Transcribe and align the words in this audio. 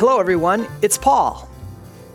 Hello, 0.00 0.18
everyone. 0.18 0.66
It's 0.80 0.96
Paul. 0.96 1.46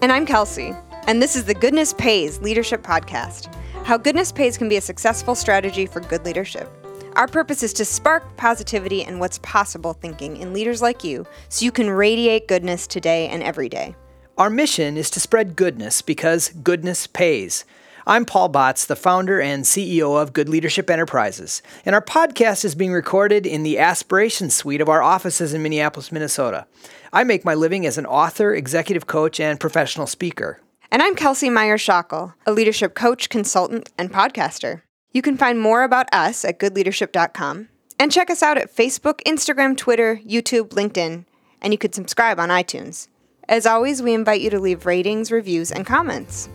And 0.01 0.11
I'm 0.11 0.25
Kelsey. 0.25 0.73
And 1.05 1.21
this 1.21 1.35
is 1.35 1.45
the 1.45 1.53
Goodness 1.53 1.93
Pays 1.93 2.41
Leadership 2.41 2.81
Podcast 2.81 3.53
how 3.83 3.95
goodness 3.95 4.31
pays 4.31 4.57
can 4.57 4.67
be 4.67 4.77
a 4.77 4.81
successful 4.81 5.35
strategy 5.35 5.85
for 5.85 5.99
good 5.99 6.25
leadership. 6.25 6.67
Our 7.15 7.27
purpose 7.27 7.61
is 7.61 7.73
to 7.73 7.85
spark 7.85 8.23
positivity 8.37 9.03
and 9.03 9.19
what's 9.19 9.37
possible 9.37 9.93
thinking 9.93 10.37
in 10.37 10.51
leaders 10.51 10.81
like 10.81 11.03
you 11.03 11.27
so 11.49 11.63
you 11.63 11.71
can 11.71 11.91
radiate 11.91 12.47
goodness 12.47 12.87
today 12.87 13.27
and 13.27 13.43
every 13.43 13.69
day. 13.69 13.95
Our 14.35 14.49
mission 14.49 14.97
is 14.97 15.11
to 15.11 15.19
spread 15.19 15.55
goodness 15.55 16.01
because 16.01 16.49
goodness 16.49 17.05
pays. 17.05 17.65
I'm 18.07 18.23
Paul 18.23 18.49
Batz, 18.49 18.85
the 18.85 18.95
founder 18.95 19.41
and 19.41 19.63
CEO 19.63 20.21
of 20.21 20.31
Good 20.31 20.47
Leadership 20.47 20.91
Enterprises, 20.91 21.63
and 21.87 21.95
our 21.95 22.03
podcast 22.03 22.63
is 22.63 22.75
being 22.75 22.93
recorded 22.93 23.47
in 23.47 23.63
the 23.63 23.79
Aspiration 23.79 24.51
Suite 24.51 24.79
of 24.79 24.89
our 24.89 25.01
offices 25.01 25.55
in 25.55 25.63
Minneapolis, 25.63 26.11
Minnesota. 26.11 26.67
I 27.11 27.23
make 27.23 27.43
my 27.43 27.55
living 27.55 27.83
as 27.87 27.97
an 27.97 28.05
author, 28.05 28.53
executive 28.53 29.07
coach, 29.07 29.39
and 29.39 29.59
professional 29.59 30.05
speaker. 30.05 30.61
And 30.91 31.01
I'm 31.01 31.15
Kelsey 31.15 31.49
Meyer 31.49 31.79
Schockel, 31.79 32.35
a 32.45 32.51
leadership 32.51 32.93
coach, 32.93 33.27
consultant, 33.29 33.89
and 33.97 34.13
podcaster. 34.13 34.83
You 35.11 35.23
can 35.23 35.35
find 35.35 35.59
more 35.59 35.81
about 35.81 36.13
us 36.13 36.45
at 36.45 36.59
goodleadership.com 36.59 37.69
and 37.97 38.11
check 38.11 38.29
us 38.29 38.43
out 38.43 38.59
at 38.59 38.75
Facebook, 38.75 39.19
Instagram, 39.25 39.75
Twitter, 39.75 40.17
YouTube, 40.17 40.69
LinkedIn, 40.69 41.25
and 41.59 41.73
you 41.73 41.79
could 41.79 41.95
subscribe 41.95 42.39
on 42.39 42.49
iTunes. 42.49 43.07
As 43.49 43.65
always, 43.65 44.03
we 44.03 44.13
invite 44.13 44.41
you 44.41 44.51
to 44.51 44.59
leave 44.59 44.85
ratings, 44.85 45.31
reviews, 45.31 45.71
and 45.71 45.87
comments. 45.87 46.49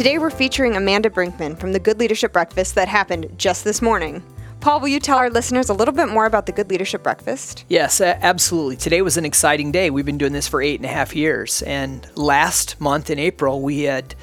Today, 0.00 0.16
we're 0.16 0.30
featuring 0.30 0.76
Amanda 0.76 1.10
Brinkman 1.10 1.58
from 1.58 1.74
the 1.74 1.78
Good 1.78 1.98
Leadership 2.00 2.32
Breakfast 2.32 2.74
that 2.74 2.88
happened 2.88 3.30
just 3.36 3.64
this 3.64 3.82
morning. 3.82 4.22
Paul, 4.60 4.80
will 4.80 4.88
you 4.88 4.98
tell 4.98 5.18
our 5.18 5.28
listeners 5.28 5.68
a 5.68 5.74
little 5.74 5.92
bit 5.92 6.08
more 6.08 6.24
about 6.24 6.46
the 6.46 6.52
Good 6.52 6.70
Leadership 6.70 7.02
Breakfast? 7.02 7.66
Yes, 7.68 8.00
absolutely. 8.00 8.76
Today 8.76 9.02
was 9.02 9.18
an 9.18 9.26
exciting 9.26 9.72
day. 9.72 9.90
We've 9.90 10.06
been 10.06 10.16
doing 10.16 10.32
this 10.32 10.48
for 10.48 10.62
eight 10.62 10.80
and 10.80 10.86
a 10.86 10.88
half 10.90 11.14
years. 11.14 11.60
And 11.60 12.08
last 12.16 12.80
month 12.80 13.10
in 13.10 13.18
April, 13.18 13.60
we 13.60 13.82
had 13.82 14.14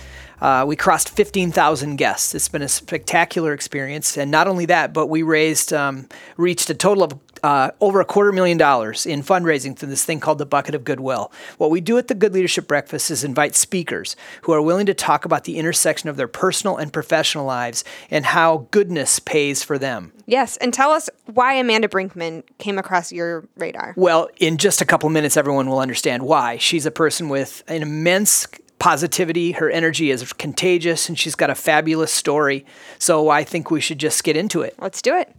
uh, 0.42 0.66
we 0.67 0.75
crossed 0.75 1.09
15,000 1.09 1.95
guests. 1.95 2.34
It's 2.34 2.47
been 2.47 2.64
a 2.64 2.67
spectacular 2.67 3.53
experience, 3.53 4.17
and 4.17 4.31
not 4.31 4.47
only 4.47 4.66
that, 4.66 4.94
but 4.94 5.08
we 5.08 5.22
raised, 5.23 5.73
um, 5.73 6.08
reached 6.38 6.69
a 6.69 6.75
total 6.75 7.03
of 7.03 7.27
uh, 7.43 7.71
over 7.81 7.99
a 8.02 8.05
quarter 8.05 8.31
million 8.31 8.57
dollars 8.57 9.05
in 9.05 9.21
fundraising 9.23 9.77
through 9.77 9.89
this 9.89 10.05
thing 10.05 10.19
called 10.19 10.38
the 10.38 10.45
Bucket 10.45 10.75
of 10.75 10.83
Goodwill. 10.83 11.31
What 11.57 11.71
we 11.71 11.81
do 11.81 11.97
at 11.97 12.07
the 12.07 12.16
Good 12.16 12.33
Leadership 12.33 12.67
Breakfast 12.67 13.11
is 13.11 13.23
invite 13.23 13.55
speakers 13.55 14.16
who 14.41 14.53
are 14.53 14.61
willing 14.61 14.85
to 14.88 14.94
talk 14.94 15.25
about 15.25 15.44
the 15.44 15.57
intersection 15.57 16.09
of 16.09 16.17
their 16.17 16.27
personal 16.27 16.77
and 16.77 16.91
professional 16.91 17.45
lives 17.45 17.83
and 18.09 18.25
how 18.25 18.67
goodness 18.71 19.19
pays 19.19 19.63
for 19.63 19.77
them. 19.77 20.11
Yes, 20.25 20.57
and 20.57 20.73
tell 20.73 20.91
us 20.91 21.09
why 21.25 21.53
Amanda 21.53 21.88
Brinkman 21.88 22.44
came 22.57 22.77
across 22.77 23.11
your 23.11 23.47
radar. 23.55 23.94
Well, 23.95 24.29
in 24.38 24.57
just 24.57 24.81
a 24.81 24.85
couple 24.85 25.09
minutes, 25.09 25.38
everyone 25.38 25.69
will 25.69 25.79
understand 25.79 26.23
why. 26.23 26.57
She's 26.57 26.85
a 26.85 26.91
person 26.91 27.29
with 27.29 27.63
an 27.67 27.81
immense 27.81 28.45
positivity. 28.79 29.53
Her 29.53 29.69
energy 29.69 30.11
is 30.11 30.33
contagious 30.33 31.09
and 31.09 31.17
she's 31.17 31.35
got 31.35 31.49
a 31.49 31.55
fabulous 31.55 32.11
story. 32.11 32.66
So 32.99 33.29
I 33.29 33.44
think 33.44 33.72
we 33.72 33.81
should 33.81 33.99
just 33.99 34.23
get 34.23 34.38
into 34.38 34.61
it. 34.61 34.75
Let's 34.79 35.01
do 35.01 35.16
it. 35.16 35.33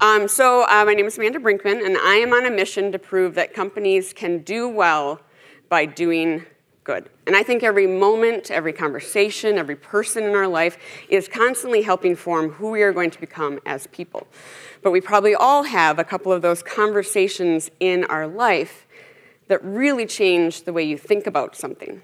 Um, 0.00 0.28
so, 0.28 0.62
uh, 0.64 0.84
my 0.84 0.94
name 0.94 1.06
is 1.06 1.18
Amanda 1.18 1.38
Brinkman, 1.38 1.84
and 1.84 1.96
I 1.96 2.16
am 2.16 2.32
on 2.32 2.46
a 2.46 2.50
mission 2.50 2.92
to 2.92 2.98
prove 2.98 3.34
that 3.34 3.54
companies 3.54 4.12
can 4.12 4.38
do 4.38 4.68
well 4.68 5.20
by 5.68 5.86
doing 5.86 6.46
good. 6.84 7.08
And 7.26 7.36
I 7.36 7.42
think 7.42 7.62
every 7.62 7.86
moment, 7.86 8.50
every 8.50 8.72
conversation, 8.72 9.58
every 9.58 9.76
person 9.76 10.24
in 10.24 10.34
our 10.34 10.48
life 10.48 10.78
is 11.08 11.28
constantly 11.28 11.82
helping 11.82 12.16
form 12.16 12.50
who 12.50 12.70
we 12.70 12.82
are 12.82 12.92
going 12.92 13.10
to 13.10 13.20
become 13.20 13.60
as 13.66 13.86
people. 13.88 14.26
But 14.82 14.90
we 14.90 15.00
probably 15.00 15.34
all 15.34 15.64
have 15.64 15.98
a 15.98 16.04
couple 16.04 16.32
of 16.32 16.42
those 16.42 16.62
conversations 16.62 17.70
in 17.78 18.04
our 18.04 18.26
life 18.26 18.86
that 19.48 19.62
really 19.64 20.06
change 20.06 20.64
the 20.64 20.72
way 20.72 20.82
you 20.82 20.96
think 20.96 21.26
about 21.26 21.54
something. 21.56 22.02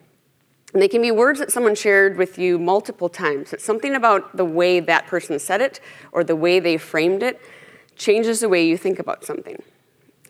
And 0.72 0.82
they 0.82 0.88
can 0.88 1.00
be 1.00 1.10
words 1.10 1.38
that 1.38 1.50
someone 1.50 1.74
shared 1.74 2.16
with 2.16 2.38
you 2.38 2.58
multiple 2.58 3.08
times. 3.08 3.52
It's 3.52 3.64
something 3.64 3.94
about 3.94 4.36
the 4.36 4.44
way 4.44 4.80
that 4.80 5.06
person 5.06 5.38
said 5.38 5.60
it 5.60 5.80
or 6.12 6.22
the 6.22 6.36
way 6.36 6.60
they 6.60 6.76
framed 6.76 7.22
it 7.22 7.40
changes 7.96 8.40
the 8.40 8.48
way 8.48 8.66
you 8.66 8.76
think 8.76 8.98
about 8.98 9.24
something. 9.24 9.62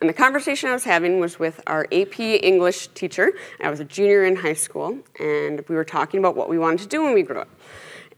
And 0.00 0.10
the 0.10 0.14
conversation 0.14 0.68
I 0.68 0.74
was 0.74 0.84
having 0.84 1.20
was 1.20 1.38
with 1.38 1.60
our 1.66 1.86
AP 1.90 2.20
English 2.20 2.88
teacher. 2.88 3.32
I 3.62 3.70
was 3.70 3.80
a 3.80 3.84
junior 3.84 4.24
in 4.24 4.36
high 4.36 4.52
school, 4.52 4.98
and 5.18 5.64
we 5.68 5.74
were 5.74 5.84
talking 5.84 6.20
about 6.20 6.36
what 6.36 6.48
we 6.48 6.58
wanted 6.58 6.80
to 6.80 6.86
do 6.86 7.02
when 7.02 7.14
we 7.14 7.22
grew 7.22 7.40
up. 7.40 7.48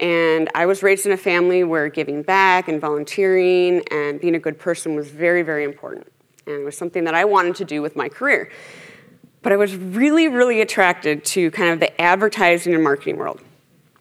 And 0.00 0.48
I 0.54 0.66
was 0.66 0.82
raised 0.82 1.06
in 1.06 1.12
a 1.12 1.16
family 1.16 1.64
where 1.64 1.88
giving 1.88 2.22
back 2.22 2.69
and 2.69 2.81
volunteering 2.81 3.82
and 3.91 4.20
being 4.20 4.34
a 4.34 4.38
good 4.38 4.58
person 4.58 4.94
was 4.94 5.08
very, 5.08 5.42
very 5.42 5.64
important. 5.64 6.10
And 6.47 6.62
it 6.62 6.64
was 6.64 6.76
something 6.76 7.04
that 7.04 7.14
I 7.14 7.25
wanted 7.25 7.56
to 7.56 7.64
do 7.64 7.82
with 7.82 7.94
my 7.94 8.08
career. 8.08 8.50
But 9.42 9.53
I 9.53 9.56
was 9.56 9.76
really, 9.76 10.28
really 10.28 10.60
attracted 10.60 11.25
to 11.26 11.50
kind 11.53 11.70
of 11.70 11.81
the 11.81 12.00
advertising 12.00 12.75
and 12.75 12.82
marketing 12.82 13.16
world. 13.19 13.41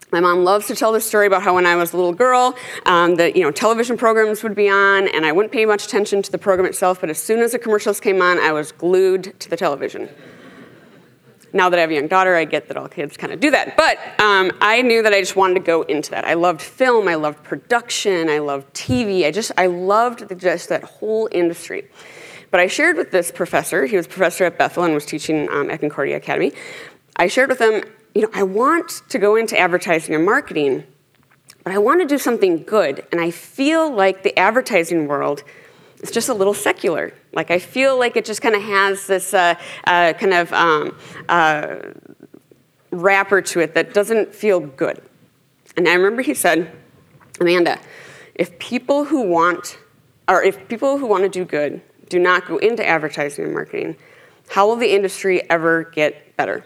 My 0.09 0.21
mom 0.21 0.45
loves 0.45 0.67
to 0.67 0.75
tell 0.75 0.93
the 0.93 1.01
story 1.01 1.27
about 1.27 1.43
how 1.43 1.55
when 1.55 1.65
I 1.65 1.75
was 1.75 1.91
a 1.91 1.97
little 1.97 2.13
girl, 2.13 2.55
um, 2.85 3.15
the 3.15 3.35
you 3.35 3.43
know 3.43 3.51
television 3.51 3.97
programs 3.97 4.41
would 4.41 4.55
be 4.55 4.69
on, 4.69 5.09
and 5.09 5.25
I 5.25 5.33
wouldn't 5.33 5.51
pay 5.51 5.65
much 5.65 5.85
attention 5.85 6.21
to 6.21 6.31
the 6.31 6.37
program 6.37 6.65
itself. 6.65 7.01
But 7.01 7.09
as 7.09 7.17
soon 7.19 7.41
as 7.41 7.51
the 7.51 7.59
commercials 7.59 7.99
came 7.99 8.21
on, 8.21 8.39
I 8.39 8.53
was 8.53 8.71
glued 8.71 9.37
to 9.41 9.49
the 9.49 9.57
television. 9.57 10.07
Now 11.51 11.69
that 11.69 11.77
I 11.77 11.81
have 11.81 11.89
a 11.89 11.93
young 11.93 12.07
daughter, 12.07 12.35
I 12.35 12.45
get 12.45 12.69
that 12.69 12.77
all 12.77 12.87
kids 12.87 13.17
kind 13.17 13.33
of 13.33 13.41
do 13.41 13.51
that. 13.51 13.75
But 13.75 13.97
um, 14.19 14.51
I 14.61 14.81
knew 14.81 15.01
that 15.03 15.13
I 15.13 15.19
just 15.19 15.35
wanted 15.35 15.55
to 15.55 15.59
go 15.59 15.81
into 15.83 16.11
that. 16.11 16.23
I 16.23 16.35
loved 16.35 16.61
film, 16.61 17.09
I 17.09 17.15
loved 17.15 17.43
production, 17.43 18.29
I 18.29 18.39
loved 18.39 18.73
TV. 18.73 19.25
I 19.25 19.31
just 19.31 19.51
I 19.57 19.65
loved 19.65 20.29
the, 20.29 20.35
just 20.35 20.69
that 20.69 20.85
whole 20.85 21.27
industry. 21.33 21.89
But 22.49 22.61
I 22.61 22.67
shared 22.67 22.95
with 22.95 23.11
this 23.11 23.29
professor. 23.29 23.85
He 23.85 23.97
was 23.97 24.07
professor 24.07 24.45
at 24.45 24.57
Bethel 24.57 24.83
and 24.83 24.93
was 24.93 25.05
teaching 25.05 25.49
um, 25.49 25.69
at 25.69 25.81
Concordia 25.81 26.15
Academy. 26.15 26.53
I 27.17 27.27
shared 27.27 27.49
with 27.49 27.59
him 27.59 27.83
you 28.17 28.23
know, 28.23 28.29
I 28.33 28.41
want 28.41 29.03
to 29.09 29.19
go 29.19 29.35
into 29.35 29.55
advertising 29.59 30.15
and 30.15 30.25
marketing, 30.25 30.83
but 31.63 31.71
I 31.71 31.77
want 31.77 32.01
to 32.01 32.07
do 32.07 32.17
something 32.17 32.63
good. 32.63 33.05
And 33.11 33.21
I 33.21 33.29
feel 33.29 33.93
like 33.93 34.23
the 34.23 34.35
advertising 34.39 35.07
world 35.07 35.43
is 36.01 36.09
just 36.09 36.27
a 36.27 36.33
little 36.33 36.55
secular. 36.55 37.13
Like, 37.31 37.51
I 37.51 37.59
feel 37.59 37.95
like 37.99 38.17
it 38.17 38.25
just 38.25 38.41
kind 38.41 38.55
of 38.55 38.63
has 38.63 39.05
this 39.05 39.35
uh, 39.35 39.53
uh, 39.85 40.13
kind 40.13 40.33
of 40.33 40.51
um, 40.51 40.97
uh, 41.29 41.75
wrapper 42.89 43.39
to 43.43 43.59
it 43.59 43.75
that 43.75 43.93
doesn't 43.93 44.33
feel 44.33 44.61
good. 44.61 44.99
And 45.75 45.87
I 45.87 45.93
remember 45.93 46.23
he 46.23 46.33
said, 46.33 46.75
Amanda, 47.39 47.79
if 48.33 48.57
people 48.57 49.05
who 49.05 49.21
want, 49.21 49.77
or 50.27 50.41
if 50.41 50.67
people 50.67 50.97
who 50.97 51.05
want 51.05 51.21
to 51.21 51.29
do 51.29 51.45
good 51.45 51.83
do 52.09 52.17
not 52.17 52.47
go 52.47 52.57
into 52.57 52.83
advertising 52.83 53.45
and 53.45 53.53
marketing, 53.53 53.95
how 54.49 54.65
will 54.65 54.75
the 54.75 54.91
industry 54.95 55.47
ever 55.51 55.83
get 55.83 56.35
better? 56.35 56.65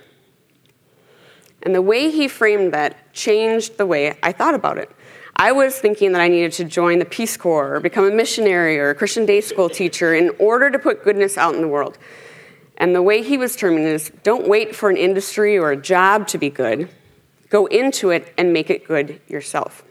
And 1.63 1.75
the 1.75 1.81
way 1.81 2.09
he 2.09 2.27
framed 2.27 2.73
that 2.73 3.13
changed 3.13 3.77
the 3.77 3.85
way 3.85 4.17
I 4.23 4.31
thought 4.31 4.55
about 4.55 4.77
it. 4.77 4.89
I 5.35 5.51
was 5.51 5.77
thinking 5.77 6.11
that 6.11 6.22
I 6.22 6.27
needed 6.27 6.51
to 6.53 6.66
join 6.66 6.99
the 6.99 7.05
Peace 7.05 7.38
Corps 7.38 7.75
or 7.75 7.79
become 7.79 8.05
a 8.05 8.11
missionary 8.11 8.79
or 8.79 8.89
a 8.89 8.95
Christian 8.95 9.25
day 9.25 9.41
school 9.41 9.69
teacher 9.69 10.13
in 10.13 10.31
order 10.39 10.69
to 10.69 10.77
put 10.77 11.03
goodness 11.03 11.38
out 11.38 11.55
in 11.55 11.61
the 11.61 11.67
world. 11.67 11.97
And 12.77 12.95
the 12.95 13.01
way 13.01 13.22
he 13.22 13.38
was 13.38 13.55
terming 13.55 13.83
it 13.83 13.94
is 13.94 14.11
don't 14.23 14.47
wait 14.47 14.75
for 14.75 14.89
an 14.89 14.97
industry 14.97 15.57
or 15.57 15.72
a 15.72 15.77
job 15.77 16.27
to 16.29 16.38
be 16.38 16.49
good, 16.49 16.89
go 17.49 17.66
into 17.67 18.09
it 18.09 18.33
and 18.38 18.53
make 18.53 18.69
it 18.69 18.88
good 18.88 19.22
yourself. 19.28 19.83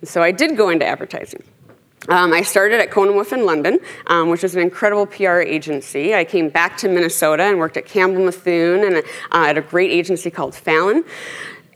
And 0.00 0.08
so 0.08 0.22
I 0.22 0.30
did 0.32 0.56
go 0.56 0.68
into 0.68 0.86
advertising. 0.86 1.42
Um, 2.10 2.32
I 2.32 2.42
started 2.42 2.80
at 2.80 2.90
Cohn 2.90 3.14
Wolfe 3.14 3.32
in 3.32 3.46
London, 3.46 3.78
um, 4.08 4.30
which 4.30 4.42
was 4.42 4.56
an 4.56 4.62
incredible 4.62 5.06
PR 5.06 5.38
agency. 5.42 6.12
I 6.12 6.24
came 6.24 6.48
back 6.48 6.76
to 6.78 6.88
Minnesota 6.88 7.44
and 7.44 7.56
worked 7.56 7.76
at 7.76 7.86
Campbell 7.86 8.22
Mithun 8.22 8.84
and 8.84 8.96
uh, 8.96 9.48
at 9.48 9.56
a 9.56 9.60
great 9.60 9.92
agency 9.92 10.28
called 10.28 10.52
Fallon. 10.52 11.04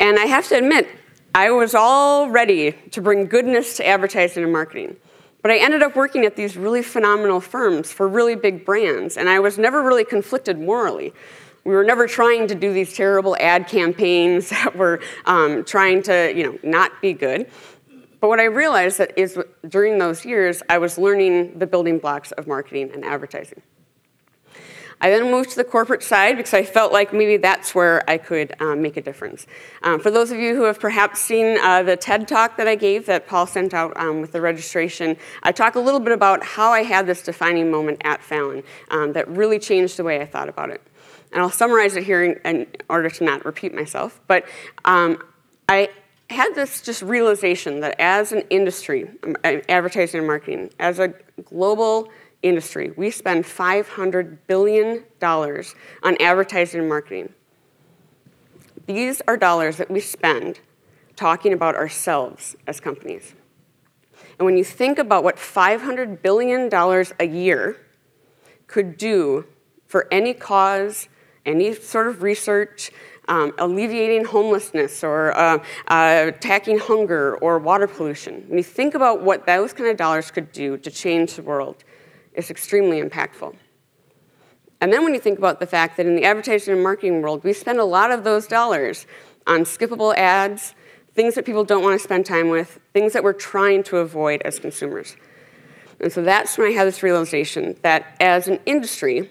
And 0.01 0.19
I 0.19 0.25
have 0.25 0.49
to 0.49 0.59
admit, 0.59 0.89
I 1.37 1.53
was 1.53 1.73
all 1.73 2.31
ready 2.31 2.73
to 2.91 3.01
bring 3.01 3.27
goodness 3.27 3.77
to 3.77 3.87
advertising 3.87 4.43
and 4.43 4.53
marketing. 4.53 4.97
But 5.41 5.53
I 5.53 5.59
ended 5.59 5.85
up 5.85 5.95
working 5.95 6.25
at 6.25 6.35
these 6.35 6.57
really 6.57 6.83
phenomenal 6.83 7.41
firms 7.41 7.93
for 7.93 8.09
really 8.09 8.35
big 8.35 8.65
brands, 8.65 9.17
and 9.17 9.29
I 9.29 9.39
was 9.39 9.57
never 9.57 9.85
really 9.85 10.05
conflicted 10.05 10.59
morally. 10.59 11.13
We 11.63 11.75
were 11.75 11.85
never 11.85 12.07
trying 12.07 12.49
to 12.49 12.55
do 12.55 12.73
these 12.73 12.93
terrible 12.93 13.37
ad 13.39 13.69
campaigns 13.69 14.51
that 14.51 14.75
were 14.75 15.01
um, 15.27 15.65
trying 15.65 16.03
to, 16.05 16.33
you 16.35 16.43
know, 16.43 16.59
not 16.65 17.01
be 17.01 17.13
good. 17.13 17.49
But 18.25 18.29
what 18.29 18.41
I 18.41 18.45
realized 18.45 18.97
that 18.97 19.19
is 19.19 19.39
during 19.69 19.99
those 19.99 20.25
years, 20.25 20.63
I 20.71 20.79
was 20.79 20.97
learning 20.97 21.59
the 21.59 21.67
building 21.67 21.99
blocks 21.99 22.33
of 22.33 22.47
marketing 22.47 22.91
and 22.95 23.05
advertising. 23.05 23.61
I 24.99 25.11
then 25.11 25.31
moved 25.31 25.51
to 25.51 25.57
the 25.57 25.65
corporate 25.65 26.03
side 26.03 26.39
because 26.39 26.55
I 26.55 26.65
felt 26.65 26.91
like 26.91 27.13
maybe 27.13 27.37
that's 27.37 27.75
where 27.75 28.03
I 28.09 28.17
could 28.17 28.55
um, 28.63 28.81
make 28.81 28.97
a 28.97 29.03
difference. 29.03 29.47
Um, 29.83 30.01
for 30.01 30.11
those 30.11 30.31
of 30.31 30.39
you 30.39 30.57
who 30.57 30.63
have 30.63 30.81
perhaps 30.81 31.21
seen 31.21 31.59
uh, 31.59 31.83
the 31.83 31.99
TED 31.99 32.27
talk 32.27 32.57
that 32.57 32.67
I 32.67 32.77
gave 32.77 33.05
that 33.05 33.27
Paul 33.27 33.47
sent 33.47 33.75
out 33.75 33.95
um, 33.99 34.23
with 34.23 34.33
the 34.33 34.41
registration, 34.41 35.19
I 35.43 35.53
talk 35.53 35.75
a 35.75 35.81
little 35.81 36.01
bit 36.01 36.13
about 36.13 36.43
how 36.43 36.71
I 36.71 36.83
had 36.83 37.07
this 37.07 37.21
defining 37.21 37.71
moment 37.71 38.01
at 38.05 38.23
Fallon 38.23 38.63
um, 38.91 39.13
that 39.13 39.29
really 39.29 39.59
changed 39.59 39.99
the 39.99 40.03
way 40.03 40.23
I 40.23 40.25
thought 40.25 40.49
about 40.49 40.71
it. 40.71 40.81
And 41.31 41.43
I'll 41.43 41.51
summarize 41.51 41.95
it 41.95 42.05
here 42.05 42.25
in, 42.25 42.41
in 42.47 42.69
order 42.89 43.11
to 43.11 43.23
not 43.25 43.45
repeat 43.45 43.75
myself. 43.75 44.19
But 44.27 44.47
um, 44.87 45.23
Had 46.31 46.55
this 46.55 46.81
just 46.81 47.03
realization 47.03 47.81
that 47.81 47.97
as 48.01 48.33
an 48.33 48.43
industry, 48.51 49.11
advertising 49.45 50.19
and 50.19 50.27
marketing, 50.27 50.71
as 50.79 50.99
a 50.99 51.15
global 51.45 52.11
industry, 52.43 52.93
we 52.97 53.11
spend 53.11 53.45
$500 53.45 54.39
billion 54.47 55.05
on 55.23 56.17
advertising 56.21 56.81
and 56.81 56.89
marketing. 56.89 57.33
These 58.87 59.23
are 59.27 59.37
dollars 59.37 59.77
that 59.79 59.91
we 59.91 60.01
spend 60.01 60.61
talking 61.17 61.53
about 61.53 61.75
ourselves 61.75 62.57
as 62.67 62.81
companies. 62.81 63.35
And 64.39 64.47
when 64.47 64.57
you 64.57 64.65
think 64.65 64.99
about 64.99 65.25
what 65.25 65.37
$500 65.37 66.21
billion 66.23 66.69
a 67.21 67.25
year 67.27 67.77
could 68.67 68.97
do 68.97 69.47
for 69.87 70.09
any 70.11 70.35
cause, 70.35 71.09
any 71.47 71.75
sort 71.75 72.09
of 72.09 72.23
research, 72.23 72.91
um, 73.29 73.53
alleviating 73.59 74.25
homelessness 74.25 75.03
or 75.03 75.37
uh, 75.37 75.59
uh, 75.89 76.25
attacking 76.29 76.79
hunger 76.79 77.37
or 77.37 77.59
water 77.59 77.87
pollution. 77.87 78.45
When 78.49 78.59
you 78.59 78.65
think 78.65 78.95
about 78.95 79.23
what 79.23 79.47
those 79.47 79.73
kind 79.73 79.91
of 79.91 79.97
dollars 79.97 80.31
could 80.31 80.53
do 80.53 80.77
to 80.79 80.91
change 80.91 81.35
the 81.35 81.43
world, 81.43 81.85
it's 82.35 82.51
extremely 82.51 83.01
impactful. 83.01 83.55
And 84.81 84.93
then 84.93 85.03
when 85.05 85.15
you 85.15 85.21
think 85.21 85.39
about 85.39 85.61
the 85.61 85.67
fact 85.67 85.97
that 85.97 86.07
in 86.07 86.15
the 86.15 86.25
advertising 86.25 86.75
and 86.75 86.83
marketing 86.83 87.23
world, 87.23 87.43
we 87.45 87.53
spend 87.53 87.79
a 87.79 87.85
lot 87.85 88.11
of 88.11 88.25
those 88.25 88.47
dollars 88.47 89.07
on 89.47 89.61
skippable 89.61 90.15
ads, 90.15 90.75
things 91.15 91.35
that 91.37 91.45
people 91.45 91.65
don't 91.65 91.83
want 91.83 91.99
to 91.99 92.03
spend 92.03 92.27
time 92.27 92.51
with, 92.51 92.81
things 92.93 93.13
that 93.13 93.23
we're 93.23 93.33
trying 93.33 93.83
to 93.85 93.99
avoid 93.99 94.43
as 94.43 94.59
consumers. 94.59 95.17
And 96.01 96.13
so 96.13 96.23
that's 96.23 96.59
when 96.59 96.67
I 96.67 96.73
had 96.73 96.87
this 96.87 97.03
realization 97.03 97.77
that 97.83 98.17
as 98.21 98.49
an 98.49 98.59
industry, 98.67 99.31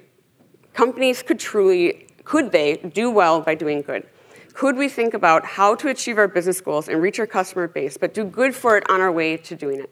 companies 0.74 1.22
could 1.22 1.40
truly, 1.40 2.07
could 2.23 2.51
they 2.51 2.77
do 2.77 3.09
well 3.11 3.41
by 3.41 3.55
doing 3.55 3.81
good? 3.81 4.07
Could 4.53 4.77
we 4.77 4.87
think 4.87 5.13
about 5.13 5.45
how 5.45 5.75
to 5.75 5.89
achieve 5.89 6.17
our 6.17 6.27
business 6.27 6.61
goals 6.61 6.87
and 6.87 7.01
reach 7.01 7.19
our 7.19 7.25
customer 7.25 7.67
base, 7.67 7.97
but 7.97 8.13
do 8.13 8.23
good 8.23 8.55
for 8.55 8.77
it 8.77 8.89
on 8.89 9.01
our 9.01 9.11
way 9.11 9.35
to 9.37 9.55
doing 9.55 9.79
it? 9.79 9.89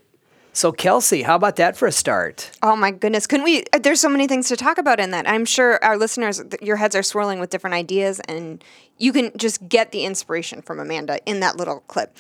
So, 0.54 0.72
Kelsey, 0.72 1.22
how 1.22 1.36
about 1.36 1.56
that 1.56 1.78
for 1.78 1.88
a 1.88 1.92
start? 1.92 2.52
Oh 2.62 2.76
my 2.76 2.92
goodness. 2.92 3.26
Couldn't 3.26 3.46
we? 3.46 3.64
Uh, 3.72 3.80
there's 3.80 4.02
so 4.02 4.10
many 4.10 4.28
things 4.28 4.50
to 4.50 4.58
talk 4.58 4.78
about 4.78 5.00
in 5.00 5.12
that. 5.12 5.28
I'm 5.28 5.46
sure 5.46 5.84
our 5.84 5.98
listeners, 5.98 6.42
your 6.62 6.76
heads 6.76 6.94
are 6.94 7.04
swirling 7.04 7.40
with 7.40 7.50
different 7.50 7.74
ideas, 7.74 8.20
and 8.28 8.62
you 8.98 9.14
can 9.14 9.32
just 9.38 9.68
get 9.70 9.92
the 9.92 10.04
inspiration 10.04 10.62
from 10.62 10.80
Amanda 10.80 11.20
in 11.26 11.40
that 11.40 11.56
little 11.56 11.80
clip. 11.88 12.18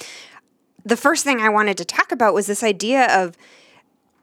The 0.85 0.95
first 0.95 1.25
thing 1.25 1.41
I 1.41 1.49
wanted 1.49 1.77
to 1.77 1.85
talk 1.85 2.11
about 2.11 2.33
was 2.33 2.47
this 2.47 2.63
idea 2.63 3.05
of 3.21 3.37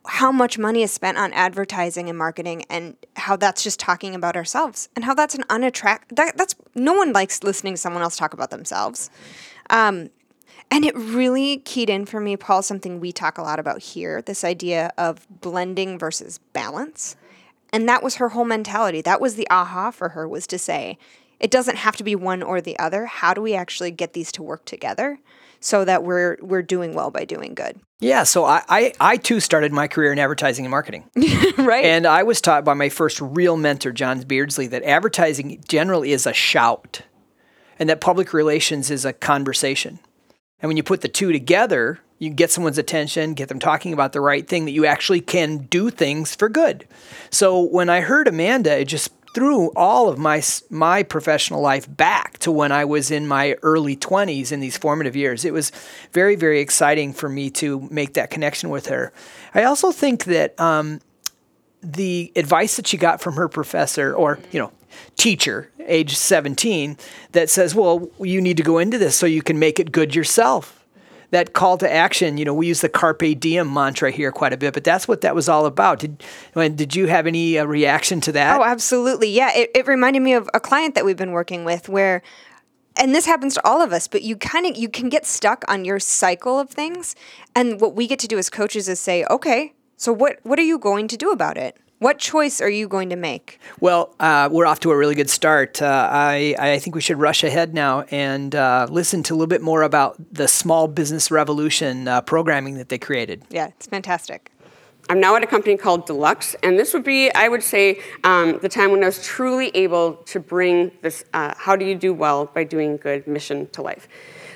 how 0.08 0.32
much 0.32 0.58
money 0.58 0.82
is 0.82 0.90
spent 0.90 1.18
on 1.18 1.32
advertising 1.34 2.08
and 2.08 2.16
marketing 2.16 2.64
and 2.70 2.96
how 3.16 3.36
that's 3.36 3.62
just 3.62 3.78
talking 3.78 4.14
about 4.14 4.36
ourselves 4.36 4.88
and 4.96 5.04
how 5.04 5.14
that's 5.14 5.34
an 5.34 5.44
unattract 5.44 6.16
that, 6.16 6.36
that's 6.36 6.54
no 6.74 6.94
one 6.94 7.12
likes 7.12 7.42
listening 7.42 7.74
to 7.74 7.78
someone 7.78 8.02
else 8.02 8.16
talk 8.16 8.32
about 8.32 8.50
themselves 8.50 9.10
um, 9.70 10.08
and 10.70 10.84
it 10.84 10.94
really 10.96 11.58
keyed 11.58 11.88
in 11.88 12.04
for 12.04 12.20
me, 12.20 12.36
Paul, 12.36 12.62
something 12.62 13.00
we 13.00 13.12
talk 13.12 13.38
a 13.38 13.42
lot 13.42 13.58
about 13.58 13.80
here 13.80 14.20
this 14.20 14.44
idea 14.44 14.92
of 14.98 15.26
blending 15.40 15.98
versus 15.98 16.38
balance. 16.52 17.16
And 17.72 17.88
that 17.88 18.02
was 18.02 18.16
her 18.16 18.30
whole 18.30 18.44
mentality. 18.44 19.00
That 19.02 19.20
was 19.20 19.34
the 19.34 19.48
aha 19.50 19.90
for 19.90 20.10
her 20.10 20.28
was 20.28 20.46
to 20.48 20.58
say, 20.58 20.98
it 21.40 21.50
doesn't 21.50 21.76
have 21.76 21.96
to 21.96 22.04
be 22.04 22.14
one 22.14 22.42
or 22.42 22.60
the 22.60 22.78
other. 22.78 23.06
How 23.06 23.32
do 23.32 23.40
we 23.40 23.54
actually 23.54 23.90
get 23.90 24.12
these 24.12 24.32
to 24.32 24.42
work 24.42 24.64
together 24.64 25.18
so 25.60 25.84
that 25.84 26.04
we're 26.04 26.38
we're 26.40 26.62
doing 26.62 26.94
well 26.94 27.10
by 27.10 27.24
doing 27.24 27.54
good? 27.54 27.80
Yeah, 28.00 28.22
so 28.22 28.44
I, 28.44 28.62
I, 28.68 28.92
I 29.00 29.16
too 29.16 29.40
started 29.40 29.72
my 29.72 29.88
career 29.88 30.12
in 30.12 30.20
advertising 30.20 30.64
and 30.64 30.70
marketing. 30.70 31.04
right. 31.58 31.84
And 31.84 32.06
I 32.06 32.22
was 32.22 32.40
taught 32.40 32.64
by 32.64 32.74
my 32.74 32.88
first 32.88 33.20
real 33.20 33.56
mentor, 33.56 33.90
John 33.90 34.20
Beardsley, 34.20 34.68
that 34.68 34.84
advertising 34.84 35.60
generally 35.66 36.12
is 36.12 36.24
a 36.24 36.32
shout 36.32 37.02
and 37.76 37.88
that 37.88 38.00
public 38.00 38.32
relations 38.32 38.90
is 38.90 39.04
a 39.04 39.12
conversation. 39.12 39.98
And 40.60 40.68
when 40.68 40.76
you 40.76 40.84
put 40.84 41.00
the 41.00 41.08
two 41.08 41.32
together, 41.32 41.98
you 42.18 42.30
get 42.30 42.50
someone's 42.50 42.78
attention, 42.78 43.34
get 43.34 43.48
them 43.48 43.58
talking 43.58 43.92
about 43.92 44.12
the 44.12 44.20
right 44.20 44.46
thing, 44.46 44.64
that 44.64 44.72
you 44.72 44.86
actually 44.86 45.20
can 45.20 45.58
do 45.58 45.90
things 45.90 46.34
for 46.34 46.48
good. 46.48 46.86
So 47.30 47.62
when 47.62 47.88
I 47.88 48.00
heard 48.00 48.26
Amanda, 48.26 48.78
it 48.78 48.86
just 48.86 49.10
threw 49.38 49.68
all 49.76 50.08
of 50.08 50.18
my 50.18 50.42
my 50.68 51.04
professional 51.04 51.60
life 51.60 51.86
back 51.96 52.38
to 52.38 52.50
when 52.50 52.72
I 52.72 52.84
was 52.84 53.12
in 53.12 53.28
my 53.28 53.54
early 53.62 53.96
20s 53.96 54.50
in 54.50 54.58
these 54.58 54.76
formative 54.76 55.14
years. 55.14 55.44
It 55.44 55.52
was 55.52 55.70
very 56.12 56.34
very 56.34 56.58
exciting 56.58 57.12
for 57.12 57.28
me 57.28 57.48
to 57.50 57.86
make 57.88 58.14
that 58.14 58.30
connection 58.30 58.68
with 58.68 58.88
her. 58.88 59.12
I 59.54 59.62
also 59.62 59.92
think 59.92 60.24
that 60.24 60.58
um, 60.58 61.00
the 61.82 62.32
advice 62.34 62.76
that 62.78 62.88
she 62.88 62.96
got 62.96 63.20
from 63.20 63.34
her 63.34 63.48
professor, 63.48 64.12
or 64.12 64.40
you 64.50 64.58
know, 64.58 64.72
teacher, 65.16 65.70
age 65.86 66.16
17, 66.16 66.96
that 67.30 67.48
says, 67.48 67.76
well, 67.76 68.10
you 68.18 68.40
need 68.40 68.56
to 68.56 68.64
go 68.64 68.78
into 68.78 68.98
this 68.98 69.14
so 69.14 69.24
you 69.24 69.42
can 69.42 69.60
make 69.60 69.78
it 69.78 69.92
good 69.92 70.16
yourself. 70.16 70.77
That 71.30 71.52
call 71.52 71.76
to 71.78 71.90
action, 71.90 72.38
you 72.38 72.46
know, 72.46 72.54
we 72.54 72.66
use 72.66 72.80
the 72.80 72.88
carpe 72.88 73.38
diem 73.38 73.72
mantra 73.72 74.10
here 74.10 74.32
quite 74.32 74.54
a 74.54 74.56
bit, 74.56 74.72
but 74.72 74.82
that's 74.82 75.06
what 75.06 75.20
that 75.20 75.34
was 75.34 75.46
all 75.46 75.66
about. 75.66 75.98
Did 75.98 76.24
did 76.54 76.96
you 76.96 77.06
have 77.06 77.26
any 77.26 77.58
uh, 77.58 77.66
reaction 77.66 78.20
to 78.22 78.32
that? 78.32 78.58
Oh, 78.58 78.64
absolutely. 78.64 79.28
Yeah, 79.28 79.50
it, 79.54 79.70
it 79.74 79.86
reminded 79.86 80.22
me 80.22 80.32
of 80.32 80.48
a 80.54 80.60
client 80.60 80.94
that 80.94 81.04
we've 81.04 81.18
been 81.18 81.32
working 81.32 81.64
with 81.64 81.88
where 81.88 82.22
and 82.98 83.14
this 83.14 83.26
happens 83.26 83.54
to 83.54 83.66
all 83.66 83.80
of 83.80 83.92
us 83.92 84.08
but 84.08 84.22
you 84.22 84.36
kind 84.36 84.66
of 84.66 84.76
you 84.76 84.88
can 84.88 85.08
get 85.08 85.24
stuck 85.24 85.64
on 85.68 85.84
your 85.84 86.00
cycle 86.00 86.58
of 86.58 86.70
things 86.70 87.14
and 87.54 87.80
what 87.80 87.94
we 87.94 88.06
get 88.06 88.18
to 88.18 88.26
do 88.26 88.38
as 88.38 88.50
coaches 88.50 88.88
is 88.88 88.98
say 88.98 89.24
okay 89.30 89.72
so 89.96 90.12
what 90.12 90.38
what 90.42 90.58
are 90.58 90.62
you 90.62 90.78
going 90.78 91.08
to 91.08 91.16
do 91.16 91.30
about 91.30 91.56
it 91.56 91.76
what 91.98 92.18
choice 92.18 92.60
are 92.60 92.70
you 92.70 92.88
going 92.88 93.10
to 93.10 93.16
make? 93.16 93.58
Well, 93.80 94.14
uh, 94.20 94.48
we're 94.50 94.66
off 94.66 94.80
to 94.80 94.90
a 94.90 94.96
really 94.96 95.14
good 95.14 95.30
start. 95.30 95.82
Uh, 95.82 96.08
I, 96.10 96.54
I 96.58 96.78
think 96.78 96.94
we 96.94 97.00
should 97.00 97.18
rush 97.18 97.42
ahead 97.42 97.74
now 97.74 98.02
and 98.10 98.54
uh, 98.54 98.86
listen 98.90 99.22
to 99.24 99.34
a 99.34 99.36
little 99.36 99.48
bit 99.48 99.62
more 99.62 99.82
about 99.82 100.16
the 100.32 100.48
Small 100.48 100.88
Business 100.88 101.30
Revolution 101.30 102.06
uh, 102.06 102.20
programming 102.20 102.74
that 102.74 102.88
they 102.88 102.98
created. 102.98 103.44
Yeah, 103.50 103.68
it's 103.68 103.86
fantastic. 103.86 104.52
I'm 105.10 105.20
now 105.20 105.36
at 105.36 105.42
a 105.42 105.46
company 105.46 105.76
called 105.78 106.04
Deluxe, 106.04 106.54
and 106.62 106.78
this 106.78 106.92
would 106.92 107.04
be, 107.04 107.32
I 107.32 107.48
would 107.48 107.62
say, 107.62 107.98
um, 108.24 108.58
the 108.60 108.68
time 108.68 108.90
when 108.90 109.02
I 109.02 109.06
was 109.06 109.24
truly 109.24 109.70
able 109.74 110.16
to 110.26 110.38
bring 110.38 110.92
this 111.00 111.24
uh, 111.32 111.54
how 111.56 111.76
do 111.76 111.86
you 111.86 111.94
do 111.94 112.12
well 112.12 112.44
by 112.46 112.64
doing 112.64 112.98
good 112.98 113.26
mission 113.26 113.68
to 113.68 113.80
life. 113.80 114.06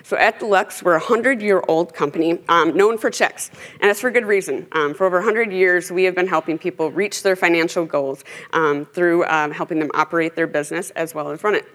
So 0.05 0.17
at 0.17 0.39
Deluxe, 0.39 0.83
we're 0.83 0.97
a 0.97 1.01
100-year-old 1.01 1.95
company 1.95 2.41
um, 2.49 2.77
known 2.77 2.99
for 2.99 3.11
checks, 3.11 3.51
and 3.81 3.89
that's 3.89 4.01
for 4.01 4.11
good 4.11 4.27
reason. 4.27 4.67
Um, 4.73 4.95
for 4.95 5.07
over 5.07 5.19
100 5.19 5.53
years, 5.53 5.93
we 5.93 6.05
have 6.05 6.15
been 6.15 6.27
helping 6.27 6.59
people 6.59 6.91
reach 6.91 7.23
their 7.23 7.37
financial 7.37 7.85
goals 7.85 8.25
um, 8.53 8.85
through 8.87 9.25
um, 9.27 9.53
helping 9.53 9.79
them 9.79 9.91
operate 9.95 10.35
their 10.35 10.47
business 10.47 10.91
as 10.91 11.15
well 11.15 11.31
as 11.31 11.45
run 11.45 11.55
it. 11.55 11.67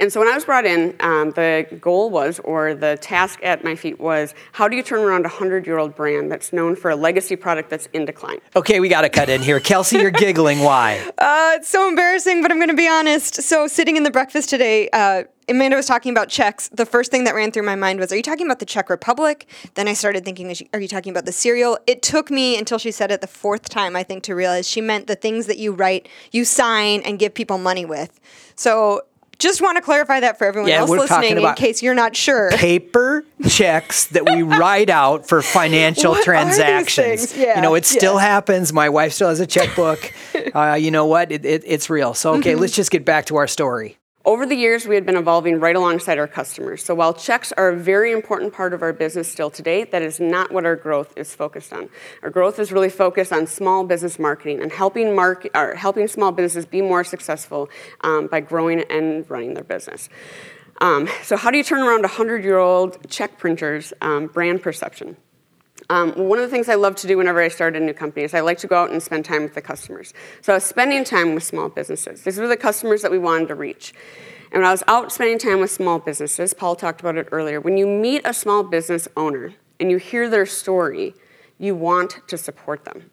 And 0.00 0.12
so 0.12 0.20
when 0.20 0.28
I 0.28 0.34
was 0.34 0.44
brought 0.44 0.64
in, 0.64 0.94
um, 1.00 1.30
the 1.30 1.66
goal 1.80 2.10
was, 2.10 2.40
or 2.40 2.74
the 2.74 2.96
task 3.00 3.40
at 3.42 3.64
my 3.64 3.74
feet 3.74 4.00
was, 4.00 4.34
how 4.52 4.68
do 4.68 4.76
you 4.76 4.82
turn 4.82 5.00
around 5.00 5.20
a 5.26 5.28
100 5.28 5.66
year 5.66 5.78
old 5.78 5.94
brand 5.94 6.30
that's 6.30 6.52
known 6.52 6.76
for 6.76 6.90
a 6.90 6.96
legacy 6.96 7.36
product 7.36 7.70
that's 7.70 7.86
in 7.92 8.04
decline? 8.04 8.38
Okay, 8.56 8.80
we 8.80 8.88
got 8.88 9.02
to 9.02 9.08
cut 9.08 9.28
in 9.28 9.42
here. 9.42 9.60
Kelsey, 9.60 9.98
you're 9.98 10.10
giggling. 10.10 10.60
Why? 10.60 11.10
Uh, 11.24 11.52
it's 11.54 11.68
so 11.68 11.88
embarrassing, 11.88 12.42
but 12.42 12.50
I'm 12.50 12.58
going 12.58 12.68
to 12.68 12.74
be 12.74 12.88
honest. 12.88 13.42
So, 13.42 13.66
sitting 13.66 13.96
in 13.96 14.02
the 14.02 14.10
breakfast 14.10 14.50
today, 14.50 14.90
uh, 14.92 15.24
Amanda 15.48 15.76
was 15.76 15.86
talking 15.86 16.10
about 16.12 16.28
checks. 16.28 16.68
The 16.68 16.86
first 16.86 17.10
thing 17.10 17.24
that 17.24 17.34
ran 17.34 17.52
through 17.52 17.64
my 17.64 17.74
mind 17.74 18.00
was, 18.00 18.12
Are 18.12 18.16
you 18.16 18.22
talking 18.22 18.46
about 18.46 18.58
the 18.58 18.66
Czech 18.66 18.88
Republic? 18.88 19.46
Then 19.74 19.88
I 19.88 19.92
started 19.92 20.24
thinking, 20.24 20.54
Are 20.72 20.80
you 20.80 20.88
talking 20.88 21.10
about 21.10 21.26
the 21.26 21.32
cereal? 21.32 21.78
It 21.86 22.02
took 22.02 22.30
me 22.30 22.58
until 22.58 22.78
she 22.78 22.90
said 22.90 23.10
it 23.10 23.20
the 23.20 23.26
fourth 23.26 23.68
time, 23.68 23.96
I 23.96 24.02
think, 24.02 24.22
to 24.24 24.34
realize 24.34 24.68
she 24.68 24.80
meant 24.80 25.06
the 25.06 25.16
things 25.16 25.46
that 25.46 25.58
you 25.58 25.72
write, 25.72 26.08
you 26.32 26.44
sign, 26.44 27.02
and 27.02 27.18
give 27.18 27.34
people 27.34 27.58
money 27.58 27.84
with. 27.84 28.20
So 28.56 29.02
just 29.38 29.60
want 29.60 29.76
to 29.76 29.82
clarify 29.82 30.20
that 30.20 30.38
for 30.38 30.46
everyone 30.46 30.70
yeah, 30.70 30.80
else 30.80 30.90
listening 30.90 31.38
in 31.38 31.54
case 31.54 31.82
you're 31.82 31.94
not 31.94 32.16
sure. 32.16 32.50
Paper 32.52 33.24
checks 33.48 34.06
that 34.06 34.24
we 34.24 34.42
write 34.42 34.90
out 34.90 35.26
for 35.26 35.42
financial 35.60 36.14
transactions. 36.16 37.36
Yeah, 37.36 37.56
you 37.56 37.62
know, 37.62 37.74
it 37.74 37.86
still 37.86 38.18
happens. 38.18 38.72
My 38.72 38.88
wife 38.88 39.12
still 39.12 39.28
has 39.28 39.40
a 39.40 39.46
checkbook. 39.46 40.12
uh, 40.54 40.74
you 40.74 40.90
know 40.90 41.06
what? 41.06 41.32
It, 41.32 41.44
it, 41.44 41.62
it's 41.66 41.90
real. 41.90 42.14
So, 42.14 42.34
okay, 42.34 42.52
mm-hmm. 42.52 42.60
let's 42.60 42.74
just 42.74 42.90
get 42.90 43.04
back 43.04 43.26
to 43.26 43.36
our 43.36 43.46
story. 43.46 43.98
Over 44.26 44.46
the 44.46 44.54
years, 44.56 44.86
we 44.86 44.94
had 44.94 45.04
been 45.04 45.18
evolving 45.18 45.60
right 45.60 45.76
alongside 45.76 46.16
our 46.16 46.26
customers. 46.26 46.82
So 46.82 46.94
while 46.94 47.12
checks 47.12 47.52
are 47.52 47.68
a 47.68 47.76
very 47.76 48.10
important 48.10 48.54
part 48.54 48.72
of 48.72 48.80
our 48.80 48.94
business 48.94 49.30
still 49.30 49.50
today, 49.50 49.84
that 49.84 50.00
is 50.00 50.18
not 50.18 50.50
what 50.50 50.64
our 50.64 50.76
growth 50.76 51.12
is 51.14 51.34
focused 51.34 51.74
on. 51.74 51.90
Our 52.22 52.30
growth 52.30 52.58
is 52.58 52.72
really 52.72 52.88
focused 52.88 53.34
on 53.34 53.46
small 53.46 53.84
business 53.84 54.18
marketing 54.18 54.62
and 54.62 54.72
helping 54.72 55.08
or 55.54 55.74
helping 55.74 56.08
small 56.08 56.32
businesses 56.32 56.64
be 56.64 56.80
more 56.80 57.04
successful 57.04 57.68
um, 58.00 58.26
by 58.28 58.40
growing 58.40 58.80
and 58.84 59.28
running 59.28 59.52
their 59.52 59.64
business. 59.64 60.08
Um, 60.80 61.06
so 61.22 61.36
how 61.36 61.50
do 61.50 61.58
you 61.58 61.64
turn 61.64 61.82
around 61.82 62.04
100-year-old 62.04 63.10
check 63.10 63.38
printers 63.38 63.92
um, 64.00 64.28
brand 64.28 64.62
perception? 64.62 65.18
Um, 65.90 66.12
one 66.12 66.38
of 66.38 66.44
the 66.44 66.50
things 66.50 66.68
I 66.68 66.76
love 66.76 66.96
to 66.96 67.06
do 67.06 67.18
whenever 67.18 67.40
I 67.42 67.48
start 67.48 67.76
a 67.76 67.80
new 67.80 67.92
company 67.92 68.24
is 68.24 68.32
I 68.32 68.40
like 68.40 68.58
to 68.58 68.66
go 68.66 68.76
out 68.76 68.90
and 68.90 69.02
spend 69.02 69.24
time 69.24 69.42
with 69.42 69.54
the 69.54 69.60
customers. 69.60 70.14
So 70.40 70.52
I 70.52 70.56
was 70.56 70.64
spending 70.64 71.04
time 71.04 71.34
with 71.34 71.42
small 71.42 71.68
businesses. 71.68 72.22
These 72.22 72.38
were 72.38 72.48
the 72.48 72.56
customers 72.56 73.02
that 73.02 73.10
we 73.10 73.18
wanted 73.18 73.48
to 73.48 73.54
reach. 73.54 73.92
And 74.50 74.62
when 74.62 74.68
I 74.68 74.70
was 74.70 74.82
out 74.88 75.12
spending 75.12 75.38
time 75.38 75.60
with 75.60 75.70
small 75.70 75.98
businesses, 75.98 76.54
Paul 76.54 76.76
talked 76.76 77.00
about 77.00 77.16
it 77.16 77.28
earlier, 77.32 77.60
when 77.60 77.76
you 77.76 77.86
meet 77.86 78.22
a 78.24 78.32
small 78.32 78.62
business 78.62 79.08
owner 79.16 79.54
and 79.78 79.90
you 79.90 79.98
hear 79.98 80.30
their 80.30 80.46
story, 80.46 81.14
you 81.58 81.74
want 81.74 82.20
to 82.28 82.38
support 82.38 82.84
them. 82.84 83.10